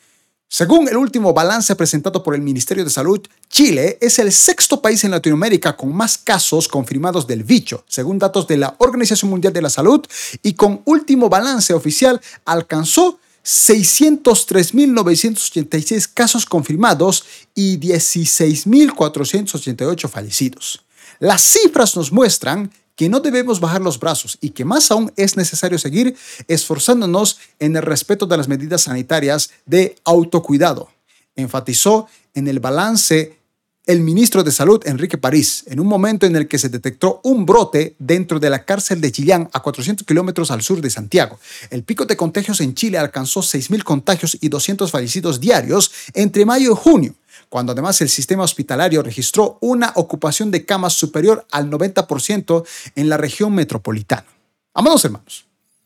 Según 0.48 0.88
el 0.88 0.98
último 0.98 1.34
balance 1.34 1.76
presentado 1.76 2.22
por 2.22 2.36
el 2.36 2.42
Ministerio 2.42 2.84
de 2.84 2.92
Salud, 2.92 3.20
Chile 3.50 3.98
es 4.00 4.20
el 4.20 4.32
sexto 4.32 4.80
país 4.82 5.04
en 5.04 5.10
Latinoamérica 5.12 5.76
con 5.76 5.94
más 5.94 6.18
casos 6.20 6.68
confirmados 6.68 7.26
del 7.26 7.44
bicho, 7.44 7.84
según 7.88 8.20
datos 8.20 8.46
de 8.48 8.58
la 8.58 8.76
Organización 8.78 9.32
Mundial 9.32 9.54
de 9.54 9.64
la 9.64 9.70
Salud, 9.70 10.06
y 10.44 10.54
con 10.54 10.82
último 10.86 11.30
balance 11.30 11.74
oficial 11.74 12.22
alcanzó 12.46 13.18
603.986 13.44 16.10
casos 16.14 16.46
confirmados 16.46 17.26
y 17.54 17.78
16.488 17.80 20.10
fallecidos. 20.10 20.86
Las 21.20 21.42
cifras 21.42 21.96
nos 21.96 22.12
muestran 22.12 22.72
que 22.96 23.10
no 23.10 23.20
debemos 23.20 23.60
bajar 23.60 23.82
los 23.82 24.00
brazos 24.00 24.38
y 24.42 24.52
que 24.52 24.66
más 24.66 24.90
aún 24.92 25.12
es 25.16 25.38
necesario 25.38 25.78
seguir 25.78 26.16
esforzándonos 26.48 27.40
en 27.60 27.76
el 27.76 27.84
respeto 27.84 28.26
de 28.26 28.38
las 28.38 28.48
medidas 28.48 28.84
sanitarias 28.84 29.52
de 29.66 29.96
autocuidado. 30.04 30.90
Enfatizó 31.36 32.08
en 32.34 32.48
el 32.48 32.60
balance 32.60 33.38
el 33.86 34.02
ministro 34.02 34.44
de 34.44 34.52
Salud, 34.52 34.82
Enrique 34.86 35.18
París, 35.18 35.64
en 35.68 35.80
un 35.80 35.86
momento 35.86 36.26
en 36.26 36.36
el 36.36 36.48
que 36.48 36.58
se 36.58 36.70
detectó 36.70 37.22
un 37.24 37.46
brote 37.46 37.96
dentro 38.00 38.40
de 38.40 38.50
la 38.50 38.66
cárcel 38.66 39.00
de 39.00 39.12
Chillán, 39.12 39.48
a 39.54 39.62
400 39.62 40.08
kilómetros 40.08 40.50
al 40.50 40.64
sur 40.64 40.82
de 40.82 40.90
Santiago. 40.90 41.40
El 41.70 41.84
pico 41.84 42.06
de 42.06 42.18
contagios 42.18 42.62
en 42.62 42.74
Chile 42.74 42.98
alcanzó 42.98 43.42
6.000 43.42 43.84
contagios 43.84 44.38
y 44.42 44.50
200 44.50 44.90
fallecidos 44.90 45.40
diarios 45.40 45.92
entre 46.14 46.46
mayo 46.46 46.72
y 46.72 46.76
junio 46.76 47.16
cuando 47.50 47.72
además 47.72 48.02
el 48.02 48.10
sistema 48.10 48.44
hospitalario 48.44 49.02
registró 49.02 49.58
una 49.62 49.92
ocupación 49.96 50.52
de 50.52 50.66
camas 50.66 50.94
superior 50.94 51.46
al 51.52 51.70
90% 51.70 52.66
en 52.96 53.10
la 53.10 53.18
región 53.18 53.54
metropolitana. 53.54 54.26
Amados 54.74 55.06
hermanos, 55.06 55.46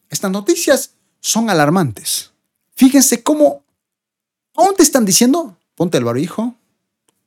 estas 0.09 0.31
noticias 0.31 0.91
son 1.19 1.49
alarmantes. 1.49 2.31
Fíjense 2.75 3.23
cómo 3.23 3.63
aún 4.55 4.75
te 4.75 4.83
están 4.83 5.05
diciendo, 5.05 5.57
ponte 5.75 5.97
el 5.97 6.03
barbijo, 6.03 6.55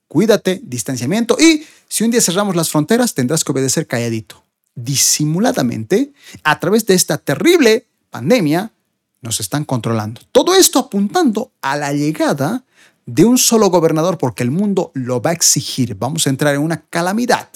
cuídate, 0.09 0.61
distanciamiento 0.65 1.37
y 1.39 1.67
si 1.89 2.05
un 2.05 2.11
día 2.11 2.21
cerramos 2.21 2.57
las 2.57 2.71
fronteras 2.71 3.15
tendrás 3.15 3.45
que 3.45 3.53
obedecer 3.53 3.87
calladito. 3.87 4.43
Disimuladamente, 4.75 6.13
a 6.43 6.59
través 6.59 6.87
de 6.87 6.95
esta 6.95 7.19
terrible 7.19 7.87
pandemia, 8.11 8.73
nos 9.21 9.41
están 9.41 9.65
controlando. 9.65 10.21
Todo 10.33 10.55
esto 10.55 10.79
apuntando 10.79 11.53
a 11.63 11.77
la 11.77 11.93
llegada 11.93 12.65
de 13.07 13.25
un 13.25 13.39
solo 13.39 13.69
gobernador 13.71 14.19
porque 14.19 14.43
el 14.43 14.51
mundo 14.51 14.91
lo 14.95 15.21
va 15.21 15.31
a 15.31 15.35
exigir. 15.35 15.95
Vamos 15.95 16.27
a 16.27 16.31
entrar 16.31 16.55
en 16.55 16.61
una 16.61 16.83
calamidad. 16.89 17.49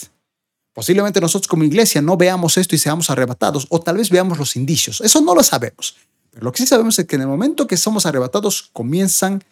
Posiblemente 0.73 1.21
nosotros 1.21 1.49
como 1.49 1.65
iglesia 1.65 2.03
no 2.03 2.17
veamos 2.17 2.59
esto 2.59 2.75
y 2.75 2.79
seamos 2.79 3.09
arrebatados 3.09 3.67
o 3.71 3.81
tal 3.81 3.97
vez 3.97 4.11
veamos 4.11 4.39
los 4.39 4.57
indicios. 4.57 5.01
Eso 5.01 5.21
no 5.21 5.35
lo 5.35 5.43
sabemos. 5.43 5.97
Pero 6.31 6.45
lo 6.45 6.53
que 6.53 6.59
sí 6.59 6.67
sabemos 6.67 6.99
es 6.99 7.07
que 7.07 7.17
en 7.17 7.23
el 7.23 7.29
momento 7.29 7.67
que 7.67 7.79
somos 7.79 8.05
arrebatados 8.05 8.69
comienzan 8.73 9.43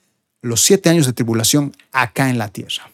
los 0.43 0.61
siete 0.61 0.91
años 0.91 1.07
de 1.07 1.15
tribulación 1.15 1.75
acá 1.93 2.29
en 2.29 2.37
la 2.37 2.49
tierra. 2.49 2.91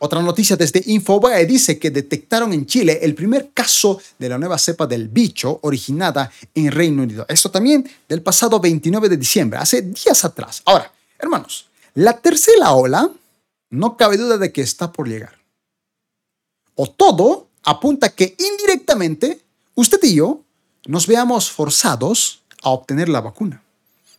Otra 0.00 0.22
noticia 0.22 0.56
desde 0.56 0.82
Infobae 0.86 1.44
dice 1.44 1.78
que 1.78 1.90
detectaron 1.90 2.52
en 2.52 2.66
Chile 2.66 3.00
el 3.02 3.14
primer 3.14 3.50
caso 3.52 4.00
de 4.18 4.28
la 4.28 4.38
nueva 4.38 4.56
cepa 4.56 4.86
del 4.86 5.08
bicho 5.08 5.58
originada 5.62 6.30
en 6.54 6.70
Reino 6.70 7.02
Unido. 7.02 7.26
Esto 7.28 7.50
también 7.50 7.88
del 8.08 8.22
pasado 8.22 8.60
29 8.60 9.08
de 9.08 9.16
diciembre, 9.16 9.58
hace 9.58 9.82
días 9.82 10.24
atrás. 10.24 10.62
Ahora, 10.64 10.92
Hermanos, 11.18 11.66
La 11.94 12.18
tercera 12.18 12.72
ola, 12.72 13.10
no 13.70 13.96
cabe 13.96 14.16
duda 14.16 14.38
de 14.38 14.52
que 14.52 14.60
está 14.60 14.92
por 14.92 15.08
llegar. 15.08 15.38
O 16.74 16.88
todo 16.88 17.48
apunta 17.64 18.10
que 18.10 18.36
indirectamente 18.38 19.40
usted 19.74 19.98
y 20.02 20.14
yo 20.14 20.42
nos 20.86 21.06
veamos 21.06 21.50
forzados 21.50 22.42
a 22.62 22.70
obtener 22.70 23.08
la 23.08 23.20
vacuna. 23.20 23.62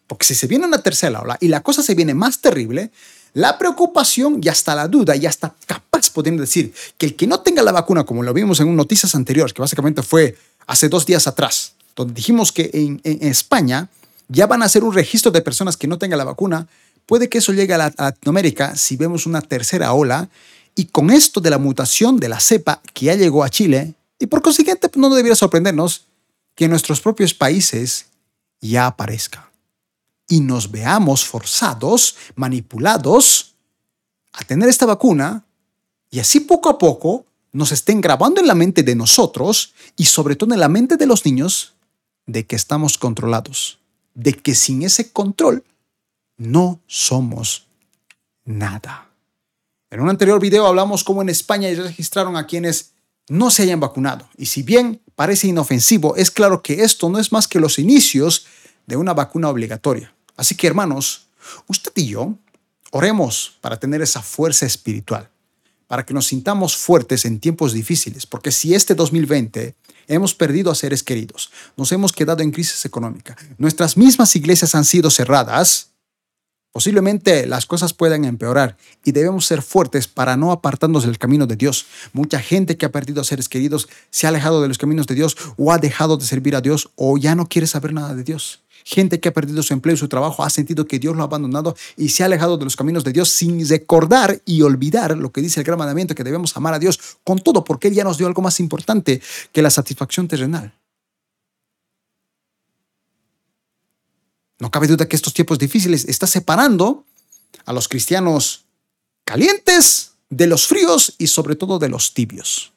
Porque 0.07 0.25
si 0.25 0.35
se 0.35 0.47
viene 0.47 0.65
una 0.65 0.81
tercera 0.81 1.21
ola 1.21 1.37
y 1.39 1.47
la 1.47 1.61
cosa 1.61 1.83
se 1.83 1.95
viene 1.95 2.13
más 2.13 2.41
terrible, 2.41 2.91
la 3.33 3.57
preocupación 3.57 4.41
y 4.43 4.49
hasta 4.49 4.75
la 4.75 4.87
duda 4.87 5.15
y 5.15 5.25
hasta 5.25 5.55
capaz 5.65 6.09
podrían 6.09 6.37
decir 6.37 6.73
que 6.97 7.05
el 7.05 7.15
que 7.15 7.27
no 7.27 7.41
tenga 7.41 7.61
la 7.61 7.71
vacuna, 7.71 8.03
como 8.03 8.23
lo 8.23 8.33
vimos 8.33 8.59
en 8.59 8.75
noticias 8.75 9.13
anteriores, 9.15 9.53
que 9.53 9.61
básicamente 9.61 10.01
fue 10.01 10.35
hace 10.65 10.89
dos 10.89 11.05
días 11.05 11.27
atrás, 11.27 11.73
donde 11.95 12.13
dijimos 12.13 12.51
que 12.51 12.69
en, 12.73 13.01
España 13.03 13.89
ya 14.27 14.47
van 14.47 14.61
a 14.61 14.65
hacer 14.65 14.83
un 14.83 14.93
registro 14.93 15.31
de 15.31 15.41
personas 15.41 15.77
que 15.77 15.87
no 15.87 15.97
tengan 15.97 16.17
la 16.17 16.23
vacuna, 16.23 16.67
puede 17.09 17.27
que 17.27 17.39
eso 17.39 17.53
llegue 17.53 17.73
a, 17.73 17.91
Latinoamérica 17.97 18.75
si 18.75 18.95
vemos 18.95 19.25
una 19.25 19.41
tercera 19.41 19.93
ola 19.93 20.29
y 20.75 20.85
con 20.85 21.09
esto 21.09 21.41
de 21.41 21.49
la 21.49 21.57
mutación 21.57 22.17
de 22.17 22.29
la 22.29 22.39
cepa 22.39 22.83
que 22.93 23.07
ya 23.07 23.15
llegó 23.15 23.43
a 23.43 23.49
Chile, 23.49 23.95
y 24.19 24.27
por 24.27 24.43
consiguiente 24.43 24.89
pues, 24.89 25.01
no 25.01 25.09
debería 25.09 25.35
sorprendernos 25.35 26.05
que 26.53 26.65
en 26.65 26.69
nuestros 26.69 27.01
propios 27.01 27.33
países 27.33 28.05
ya 28.61 28.85
aparezca. 28.85 29.49
Y 30.27 30.41
nos 30.41 30.69
veamos 30.69 31.25
forzados, 31.25 32.15
manipulados 32.35 33.55
a 34.31 34.43
tener 34.43 34.69
esta 34.69 34.85
vacuna 34.85 35.43
y 36.11 36.19
así 36.19 36.41
poco 36.41 36.69
a 36.69 36.77
poco 36.77 37.25
nos 37.51 37.71
estén 37.71 38.01
grabando 38.01 38.39
en 38.39 38.45
la 38.45 38.53
mente 38.53 38.83
de 38.83 38.93
nosotros 38.93 39.73
y 39.97 40.05
sobre 40.05 40.35
todo 40.35 40.53
en 40.53 40.59
la 40.59 40.69
mente 40.69 40.95
de 40.95 41.07
los 41.07 41.25
niños 41.25 41.73
de 42.27 42.45
que 42.45 42.55
estamos 42.55 42.99
controlados, 42.99 43.79
de 44.13 44.33
que 44.33 44.53
sin 44.53 44.83
ese 44.83 45.11
control 45.11 45.63
no 46.39 46.81
somos 46.87 47.67
nada. 48.45 49.11
En 49.91 50.01
un 50.01 50.09
anterior 50.09 50.39
video 50.39 50.65
hablamos 50.65 51.03
cómo 51.03 51.21
en 51.21 51.29
España 51.29 51.69
ya 51.69 51.83
registraron 51.83 52.35
a 52.35 52.47
quienes 52.47 52.93
no 53.27 53.51
se 53.51 53.63
hayan 53.63 53.79
vacunado. 53.79 54.27
Y 54.37 54.47
si 54.47 54.63
bien 54.63 55.01
parece 55.15 55.47
inofensivo, 55.47 56.15
es 56.15 56.31
claro 56.31 56.63
que 56.63 56.83
esto 56.83 57.09
no 57.09 57.19
es 57.19 57.31
más 57.31 57.47
que 57.47 57.59
los 57.59 57.77
inicios 57.77 58.47
de 58.87 58.97
una 58.97 59.13
vacuna 59.13 59.49
obligatoria. 59.49 60.13
Así 60.35 60.55
que 60.55 60.67
hermanos, 60.67 61.27
usted 61.67 61.91
y 61.95 62.07
yo 62.07 62.35
oremos 62.91 63.57
para 63.61 63.79
tener 63.79 64.01
esa 64.01 64.21
fuerza 64.21 64.65
espiritual, 64.65 65.29
para 65.87 66.05
que 66.05 66.13
nos 66.13 66.27
sintamos 66.27 66.75
fuertes 66.75 67.25
en 67.25 67.39
tiempos 67.39 67.73
difíciles, 67.73 68.25
porque 68.25 68.51
si 68.51 68.73
este 68.73 68.95
2020 68.95 69.75
hemos 70.07 70.33
perdido 70.33 70.71
a 70.71 70.75
seres 70.75 71.03
queridos, 71.03 71.51
nos 71.77 71.91
hemos 71.91 72.13
quedado 72.13 72.41
en 72.41 72.51
crisis 72.51 72.85
económica, 72.85 73.35
nuestras 73.57 73.97
mismas 73.97 74.35
iglesias 74.35 74.73
han 74.73 74.85
sido 74.85 75.11
cerradas, 75.11 75.88
Posiblemente 76.71 77.47
las 77.47 77.65
cosas 77.65 77.93
puedan 77.93 78.25
empeorar 78.25 78.77
y 79.03 79.11
debemos 79.11 79.45
ser 79.45 79.63
fuertes 79.63 80.07
para 80.07 80.37
no 80.37 80.51
apartarnos 80.51 81.03
del 81.03 81.17
camino 81.17 81.47
de 81.47 81.55
Dios. 81.55 81.87
Mucha 82.13 82.39
gente 82.39 82.77
que 82.77 82.85
ha 82.85 82.91
perdido 82.91 83.21
a 83.21 83.23
seres 83.23 83.49
queridos 83.49 83.89
se 84.11 84.27
ha 84.27 84.29
alejado 84.29 84.61
de 84.61 84.67
los 84.67 84.77
caminos 84.77 85.07
de 85.07 85.15
Dios 85.15 85.35
o 85.57 85.71
ha 85.71 85.79
dejado 85.79 86.17
de 86.17 86.25
servir 86.25 86.55
a 86.55 86.61
Dios 86.61 86.91
o 86.95 87.17
ya 87.17 87.33
no 87.33 87.47
quiere 87.47 87.65
saber 87.65 87.93
nada 87.93 88.13
de 88.13 88.23
Dios. 88.23 88.61
Gente 88.85 89.19
que 89.19 89.29
ha 89.29 89.33
perdido 89.33 89.63
su 89.63 89.73
empleo 89.73 89.95
y 89.95 89.97
su 89.97 90.07
trabajo 90.07 90.43
ha 90.43 90.49
sentido 90.49 90.85
que 90.85 90.99
Dios 90.99 91.15
lo 91.15 91.23
ha 91.23 91.25
abandonado 91.25 91.75
y 91.97 92.09
se 92.09 92.23
ha 92.23 92.27
alejado 92.27 92.57
de 92.57 92.65
los 92.65 92.75
caminos 92.75 93.03
de 93.03 93.13
Dios 93.13 93.29
sin 93.29 93.67
recordar 93.67 94.39
y 94.45 94.61
olvidar 94.61 95.17
lo 95.17 95.31
que 95.31 95.41
dice 95.41 95.59
el 95.59 95.65
gran 95.65 95.79
mandamiento 95.79 96.15
que 96.15 96.23
debemos 96.23 96.55
amar 96.55 96.75
a 96.75 96.79
Dios 96.79 96.99
con 97.23 97.39
todo 97.39 97.63
porque 97.63 97.87
Él 97.87 97.95
ya 97.95 98.03
nos 98.03 98.17
dio 98.17 98.27
algo 98.27 98.41
más 98.41 98.59
importante 98.59 99.21
que 99.51 99.61
la 99.61 99.71
satisfacción 99.71 100.27
terrenal. 100.27 100.73
No 104.59 104.69
cabe 104.69 104.87
duda 104.87 105.07
que 105.07 105.15
estos 105.15 105.33
tiempos 105.33 105.57
difíciles 105.57 106.05
están 106.05 106.29
separando 106.29 107.05
a 107.65 107.73
los 107.73 107.87
cristianos 107.87 108.65
calientes 109.23 110.11
de 110.29 110.47
los 110.47 110.67
fríos 110.67 111.15
y 111.17 111.27
sobre 111.27 111.55
todo 111.55 111.79
de 111.79 111.89
los 111.89 112.13
tibios. 112.13 112.73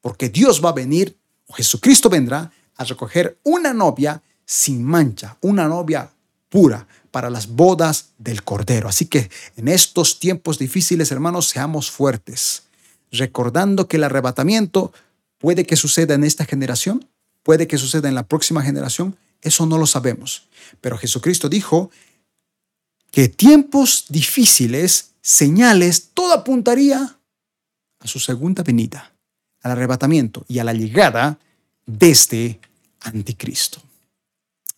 Porque 0.00 0.28
Dios 0.28 0.64
va 0.64 0.70
a 0.70 0.74
venir, 0.74 1.16
o 1.46 1.54
Jesucristo 1.54 2.08
vendrá 2.08 2.52
a 2.76 2.84
recoger 2.84 3.38
una 3.42 3.72
novia 3.72 4.22
sin 4.44 4.84
mancha, 4.84 5.36
una 5.40 5.66
novia 5.66 6.10
pura 6.48 6.86
para 7.10 7.30
las 7.30 7.48
bodas 7.48 8.10
del 8.18 8.44
Cordero. 8.44 8.88
Así 8.88 9.06
que 9.06 9.30
en 9.56 9.68
estos 9.68 10.20
tiempos 10.20 10.58
difíciles, 10.58 11.10
hermanos, 11.10 11.48
seamos 11.48 11.90
fuertes, 11.90 12.64
recordando 13.10 13.88
que 13.88 13.96
el 13.96 14.04
arrebatamiento 14.04 14.92
puede 15.38 15.64
que 15.64 15.76
suceda 15.76 16.14
en 16.14 16.24
esta 16.24 16.44
generación, 16.44 17.08
puede 17.42 17.66
que 17.66 17.78
suceda 17.78 18.08
en 18.08 18.14
la 18.14 18.26
próxima 18.26 18.62
generación, 18.62 19.16
eso 19.42 19.66
no 19.66 19.78
lo 19.78 19.86
sabemos. 19.86 20.48
Pero 20.80 20.98
Jesucristo 20.98 21.48
dijo 21.48 21.90
que 23.10 23.28
tiempos 23.28 24.06
difíciles, 24.08 25.12
señales, 25.20 26.10
todo 26.14 26.32
apuntaría 26.32 27.18
a 28.00 28.06
su 28.06 28.20
segunda 28.20 28.62
venida, 28.62 29.12
al 29.62 29.72
arrebatamiento 29.72 30.44
y 30.48 30.58
a 30.58 30.64
la 30.64 30.72
llegada 30.72 31.38
de 31.86 32.10
este 32.10 32.60
anticristo. 33.00 33.82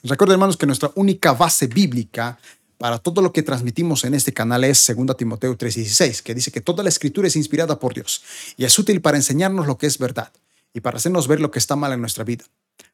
Recuerden, 0.02 0.34
hermanos, 0.34 0.56
que 0.56 0.66
nuestra 0.66 0.90
única 0.94 1.32
base 1.32 1.66
bíblica 1.66 2.38
para 2.78 2.98
todo 2.98 3.20
lo 3.20 3.32
que 3.32 3.42
transmitimos 3.42 4.04
en 4.04 4.14
este 4.14 4.32
canal 4.32 4.64
es 4.64 4.86
2 4.86 5.16
Timoteo 5.16 5.56
3:16, 5.56 6.22
que 6.22 6.34
dice 6.34 6.50
que 6.50 6.62
toda 6.62 6.82
la 6.82 6.88
escritura 6.88 7.28
es 7.28 7.36
inspirada 7.36 7.78
por 7.78 7.92
Dios 7.92 8.22
y 8.56 8.64
es 8.64 8.78
útil 8.78 9.02
para 9.02 9.18
enseñarnos 9.18 9.66
lo 9.66 9.76
que 9.76 9.86
es 9.86 9.98
verdad 9.98 10.32
y 10.72 10.80
para 10.80 10.96
hacernos 10.96 11.28
ver 11.28 11.40
lo 11.40 11.50
que 11.50 11.58
está 11.58 11.76
mal 11.76 11.92
en 11.92 12.00
nuestra 12.00 12.24
vida. 12.24 12.44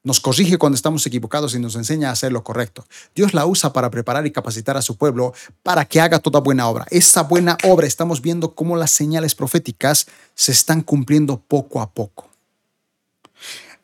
Nos 0.03 0.21
corrige 0.21 0.59
cuando 0.59 0.77
estamos 0.77 1.05
equivocados 1.07 1.55
y 1.55 1.59
nos 1.59 1.75
enseña 1.77 2.09
a 2.09 2.13
hacer 2.13 2.33
lo 2.33 2.45
correcto. 2.45 2.87
Dios 3.15 3.35
la 3.35 3.47
usa 3.47 3.73
para 3.73 3.91
preparar 3.91 4.27
y 4.27 4.31
capacitar 4.31 4.77
a 4.77 4.83
su 4.83 4.97
pueblo 4.97 5.35
para 5.63 5.85
que 5.85 6.01
haga 6.01 6.19
toda 6.19 6.41
buena 6.41 6.69
obra. 6.69 6.87
Esa 6.91 7.23
buena 7.23 7.59
obra 7.65 7.87
estamos 7.87 8.23
viendo 8.23 8.55
cómo 8.55 8.77
las 8.77 8.91
señales 8.91 9.35
proféticas 9.35 10.07
se 10.35 10.53
están 10.53 10.83
cumpliendo 10.83 11.39
poco 11.41 11.81
a 11.81 11.91
poco. 11.91 12.31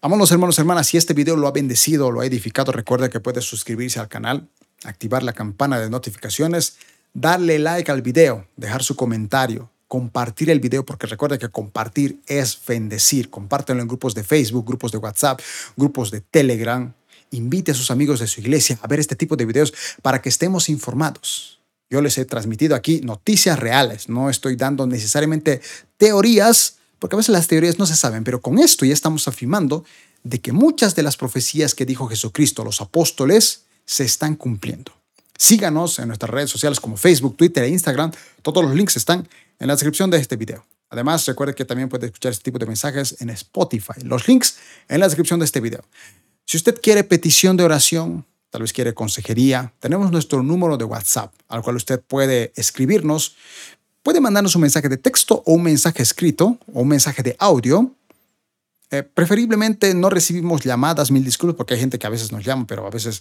Amados 0.00 0.30
hermanos, 0.32 0.58
hermanas, 0.58 0.88
si 0.88 0.96
este 0.96 1.14
video 1.14 1.36
lo 1.36 1.46
ha 1.46 1.52
bendecido 1.52 2.10
lo 2.10 2.20
ha 2.20 2.26
edificado, 2.26 2.72
recuerda 2.72 3.08
que 3.08 3.20
puede 3.20 3.40
suscribirse 3.40 4.00
al 4.00 4.08
canal, 4.08 4.48
activar 4.84 5.22
la 5.22 5.32
campana 5.32 5.78
de 5.78 5.90
notificaciones, 5.90 6.76
darle 7.14 7.58
like 7.58 7.90
al 7.90 8.02
video, 8.02 8.46
dejar 8.56 8.82
su 8.82 8.96
comentario, 8.96 9.70
compartir 9.92 10.48
el 10.48 10.58
video, 10.58 10.86
porque 10.86 11.06
recuerda 11.06 11.36
que 11.36 11.50
compartir 11.50 12.18
es 12.26 12.58
bendecir. 12.66 13.28
Compártelo 13.28 13.82
en 13.82 13.88
grupos 13.88 14.14
de 14.14 14.24
Facebook, 14.24 14.64
grupos 14.66 14.90
de 14.90 14.96
WhatsApp, 14.96 15.38
grupos 15.76 16.10
de 16.10 16.22
Telegram. 16.22 16.94
Invite 17.32 17.72
a 17.72 17.74
sus 17.74 17.90
amigos 17.90 18.18
de 18.18 18.26
su 18.26 18.40
iglesia 18.40 18.78
a 18.80 18.86
ver 18.86 19.00
este 19.00 19.16
tipo 19.16 19.36
de 19.36 19.44
videos 19.44 19.74
para 20.00 20.22
que 20.22 20.30
estemos 20.30 20.70
informados. 20.70 21.60
Yo 21.90 22.00
les 22.00 22.16
he 22.16 22.24
transmitido 22.24 22.74
aquí 22.74 23.02
noticias 23.02 23.58
reales, 23.58 24.08
no 24.08 24.30
estoy 24.30 24.56
dando 24.56 24.86
necesariamente 24.86 25.60
teorías 25.98 26.76
porque 26.98 27.16
a 27.16 27.18
veces 27.18 27.34
las 27.34 27.46
teorías 27.46 27.78
no 27.78 27.84
se 27.84 27.94
saben, 27.94 28.24
pero 28.24 28.40
con 28.40 28.58
esto 28.58 28.86
ya 28.86 28.94
estamos 28.94 29.28
afirmando 29.28 29.84
de 30.22 30.40
que 30.40 30.52
muchas 30.52 30.94
de 30.94 31.02
las 31.02 31.18
profecías 31.18 31.74
que 31.74 31.84
dijo 31.84 32.08
Jesucristo 32.08 32.62
a 32.62 32.64
los 32.64 32.80
apóstoles 32.80 33.64
se 33.84 34.04
están 34.04 34.36
cumpliendo. 34.36 34.90
Síganos 35.36 35.98
en 35.98 36.06
nuestras 36.08 36.30
redes 36.30 36.50
sociales 36.50 36.80
como 36.80 36.96
Facebook, 36.96 37.36
Twitter 37.36 37.64
e 37.64 37.68
Instagram. 37.68 38.12
Todos 38.42 38.64
los 38.64 38.74
links 38.74 38.96
están 38.96 39.28
en 39.62 39.68
la 39.68 39.74
descripción 39.74 40.10
de 40.10 40.18
este 40.18 40.34
video. 40.34 40.66
Además, 40.90 41.24
recuerde 41.24 41.54
que 41.54 41.64
también 41.64 41.88
puede 41.88 42.06
escuchar 42.06 42.32
este 42.32 42.42
tipo 42.42 42.58
de 42.58 42.66
mensajes 42.66 43.16
en 43.20 43.30
Spotify. 43.30 44.02
Los 44.02 44.26
links 44.26 44.56
en 44.88 44.98
la 44.98 45.06
descripción 45.06 45.38
de 45.38 45.46
este 45.46 45.60
video. 45.60 45.84
Si 46.44 46.56
usted 46.56 46.80
quiere 46.82 47.04
petición 47.04 47.56
de 47.56 47.62
oración, 47.62 48.26
tal 48.50 48.62
vez 48.62 48.72
quiere 48.72 48.92
consejería, 48.92 49.72
tenemos 49.78 50.10
nuestro 50.10 50.42
número 50.42 50.76
de 50.76 50.84
WhatsApp 50.84 51.32
al 51.46 51.62
cual 51.62 51.76
usted 51.76 52.00
puede 52.00 52.52
escribirnos 52.56 53.36
puede 54.02 54.20
mandarnos 54.20 54.56
un 54.56 54.62
mensaje 54.62 54.88
de 54.88 54.96
texto 54.96 55.44
o 55.46 55.52
un 55.52 55.62
mensaje 55.62 56.02
escrito 56.02 56.58
o 56.72 56.80
un 56.80 56.88
mensaje 56.88 57.22
de 57.22 57.36
audio. 57.38 57.94
Eh, 58.90 59.04
preferiblemente 59.04 59.94
no 59.94 60.10
recibimos 60.10 60.64
llamadas, 60.64 61.12
mil 61.12 61.24
disculpas, 61.24 61.56
porque 61.56 61.74
hay 61.74 61.80
gente 61.80 62.00
que 62.00 62.06
a 62.08 62.10
veces 62.10 62.32
nos 62.32 62.44
llama, 62.44 62.66
pero 62.66 62.84
a 62.84 62.90
veces 62.90 63.20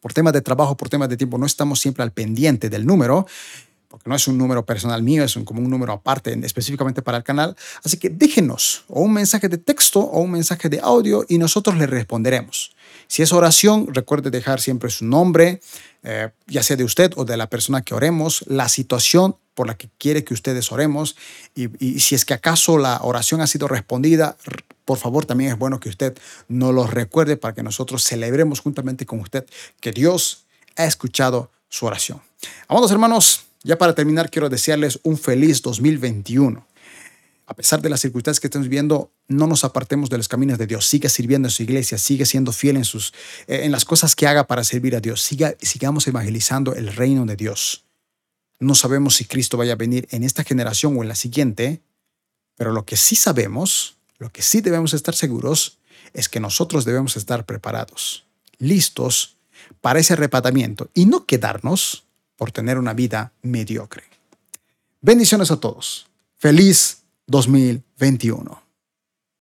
por 0.00 0.12
temas 0.12 0.34
de 0.34 0.42
trabajo, 0.42 0.76
por 0.76 0.90
temas 0.90 1.08
de 1.08 1.16
tiempo, 1.16 1.38
no 1.38 1.46
estamos 1.46 1.80
siempre 1.80 2.02
al 2.02 2.12
pendiente 2.12 2.68
del 2.68 2.84
número, 2.84 3.26
porque 3.94 4.10
no 4.10 4.16
es 4.16 4.26
un 4.26 4.36
número 4.36 4.66
personal 4.66 5.04
mío, 5.04 5.22
es 5.22 5.36
un, 5.36 5.44
como 5.44 5.60
un 5.60 5.70
número 5.70 5.92
aparte 5.92 6.36
específicamente 6.42 7.00
para 7.00 7.18
el 7.18 7.22
canal. 7.22 7.56
Así 7.84 7.96
que 7.96 8.10
déjenos 8.10 8.82
o 8.88 9.02
un 9.02 9.12
mensaje 9.12 9.48
de 9.48 9.56
texto 9.56 10.00
o 10.00 10.20
un 10.20 10.32
mensaje 10.32 10.68
de 10.68 10.80
audio 10.82 11.24
y 11.28 11.38
nosotros 11.38 11.76
le 11.76 11.86
responderemos. 11.86 12.72
Si 13.06 13.22
es 13.22 13.32
oración, 13.32 13.94
recuerde 13.94 14.30
dejar 14.30 14.60
siempre 14.60 14.90
su 14.90 15.04
nombre, 15.04 15.60
eh, 16.02 16.30
ya 16.48 16.64
sea 16.64 16.74
de 16.74 16.82
usted 16.82 17.12
o 17.14 17.24
de 17.24 17.36
la 17.36 17.48
persona 17.48 17.82
que 17.82 17.94
oremos, 17.94 18.44
la 18.48 18.68
situación 18.68 19.36
por 19.54 19.68
la 19.68 19.76
que 19.76 19.88
quiere 19.96 20.24
que 20.24 20.34
ustedes 20.34 20.72
oremos 20.72 21.14
y, 21.54 21.68
y 21.78 22.00
si 22.00 22.16
es 22.16 22.24
que 22.24 22.34
acaso 22.34 22.78
la 22.78 22.98
oración 23.00 23.42
ha 23.42 23.46
sido 23.46 23.68
respondida, 23.68 24.36
por 24.84 24.98
favor 24.98 25.24
también 25.24 25.52
es 25.52 25.56
bueno 25.56 25.78
que 25.78 25.88
usted 25.88 26.18
nos 26.48 26.74
lo 26.74 26.88
recuerde 26.88 27.36
para 27.36 27.54
que 27.54 27.62
nosotros 27.62 28.02
celebremos 28.02 28.58
juntamente 28.58 29.06
con 29.06 29.20
usted 29.20 29.46
que 29.78 29.92
Dios 29.92 30.46
ha 30.74 30.84
escuchado 30.84 31.52
su 31.68 31.86
oración. 31.86 32.20
Amados 32.68 32.90
hermanos, 32.90 33.43
ya 33.66 33.78
para 33.78 33.94
terminar, 33.94 34.30
quiero 34.30 34.50
desearles 34.50 35.00
un 35.04 35.16
feliz 35.16 35.62
2021. 35.62 36.66
A 37.46 37.54
pesar 37.54 37.80
de 37.80 37.88
las 37.88 38.00
circunstancias 38.00 38.38
que 38.38 38.48
estamos 38.48 38.68
viviendo, 38.68 39.10
no 39.26 39.46
nos 39.46 39.64
apartemos 39.64 40.10
de 40.10 40.18
los 40.18 40.28
caminos 40.28 40.58
de 40.58 40.66
Dios. 40.66 40.86
Siga 40.86 41.08
sirviendo 41.08 41.48
en 41.48 41.50
su 41.50 41.62
iglesia, 41.62 41.96
sigue 41.96 42.26
siendo 42.26 42.52
fiel 42.52 42.76
en, 42.76 42.84
sus, 42.84 43.14
eh, 43.46 43.60
en 43.64 43.72
las 43.72 43.86
cosas 43.86 44.14
que 44.14 44.26
haga 44.26 44.46
para 44.46 44.64
servir 44.64 44.94
a 44.94 45.00
Dios. 45.00 45.22
Siga, 45.22 45.54
sigamos 45.62 46.06
evangelizando 46.06 46.74
el 46.74 46.94
reino 46.94 47.24
de 47.24 47.36
Dios. 47.36 47.86
No 48.60 48.74
sabemos 48.74 49.16
si 49.16 49.24
Cristo 49.24 49.56
vaya 49.56 49.72
a 49.72 49.76
venir 49.76 50.06
en 50.10 50.24
esta 50.24 50.44
generación 50.44 50.98
o 50.98 51.02
en 51.02 51.08
la 51.08 51.14
siguiente, 51.14 51.80
pero 52.56 52.70
lo 52.70 52.84
que 52.84 52.98
sí 52.98 53.16
sabemos, 53.16 53.96
lo 54.18 54.30
que 54.30 54.42
sí 54.42 54.60
debemos 54.60 54.92
estar 54.92 55.14
seguros, 55.14 55.78
es 56.12 56.28
que 56.28 56.38
nosotros 56.38 56.84
debemos 56.84 57.16
estar 57.16 57.46
preparados, 57.46 58.26
listos 58.58 59.38
para 59.80 60.00
ese 60.00 60.16
repatamiento 60.16 60.90
y 60.92 61.06
no 61.06 61.24
quedarnos 61.24 62.04
por 62.36 62.52
tener 62.52 62.78
una 62.78 62.94
vida 62.94 63.32
mediocre. 63.42 64.04
Bendiciones 65.00 65.50
a 65.50 65.60
todos. 65.60 66.08
Feliz 66.38 67.02
2021. 67.26 68.63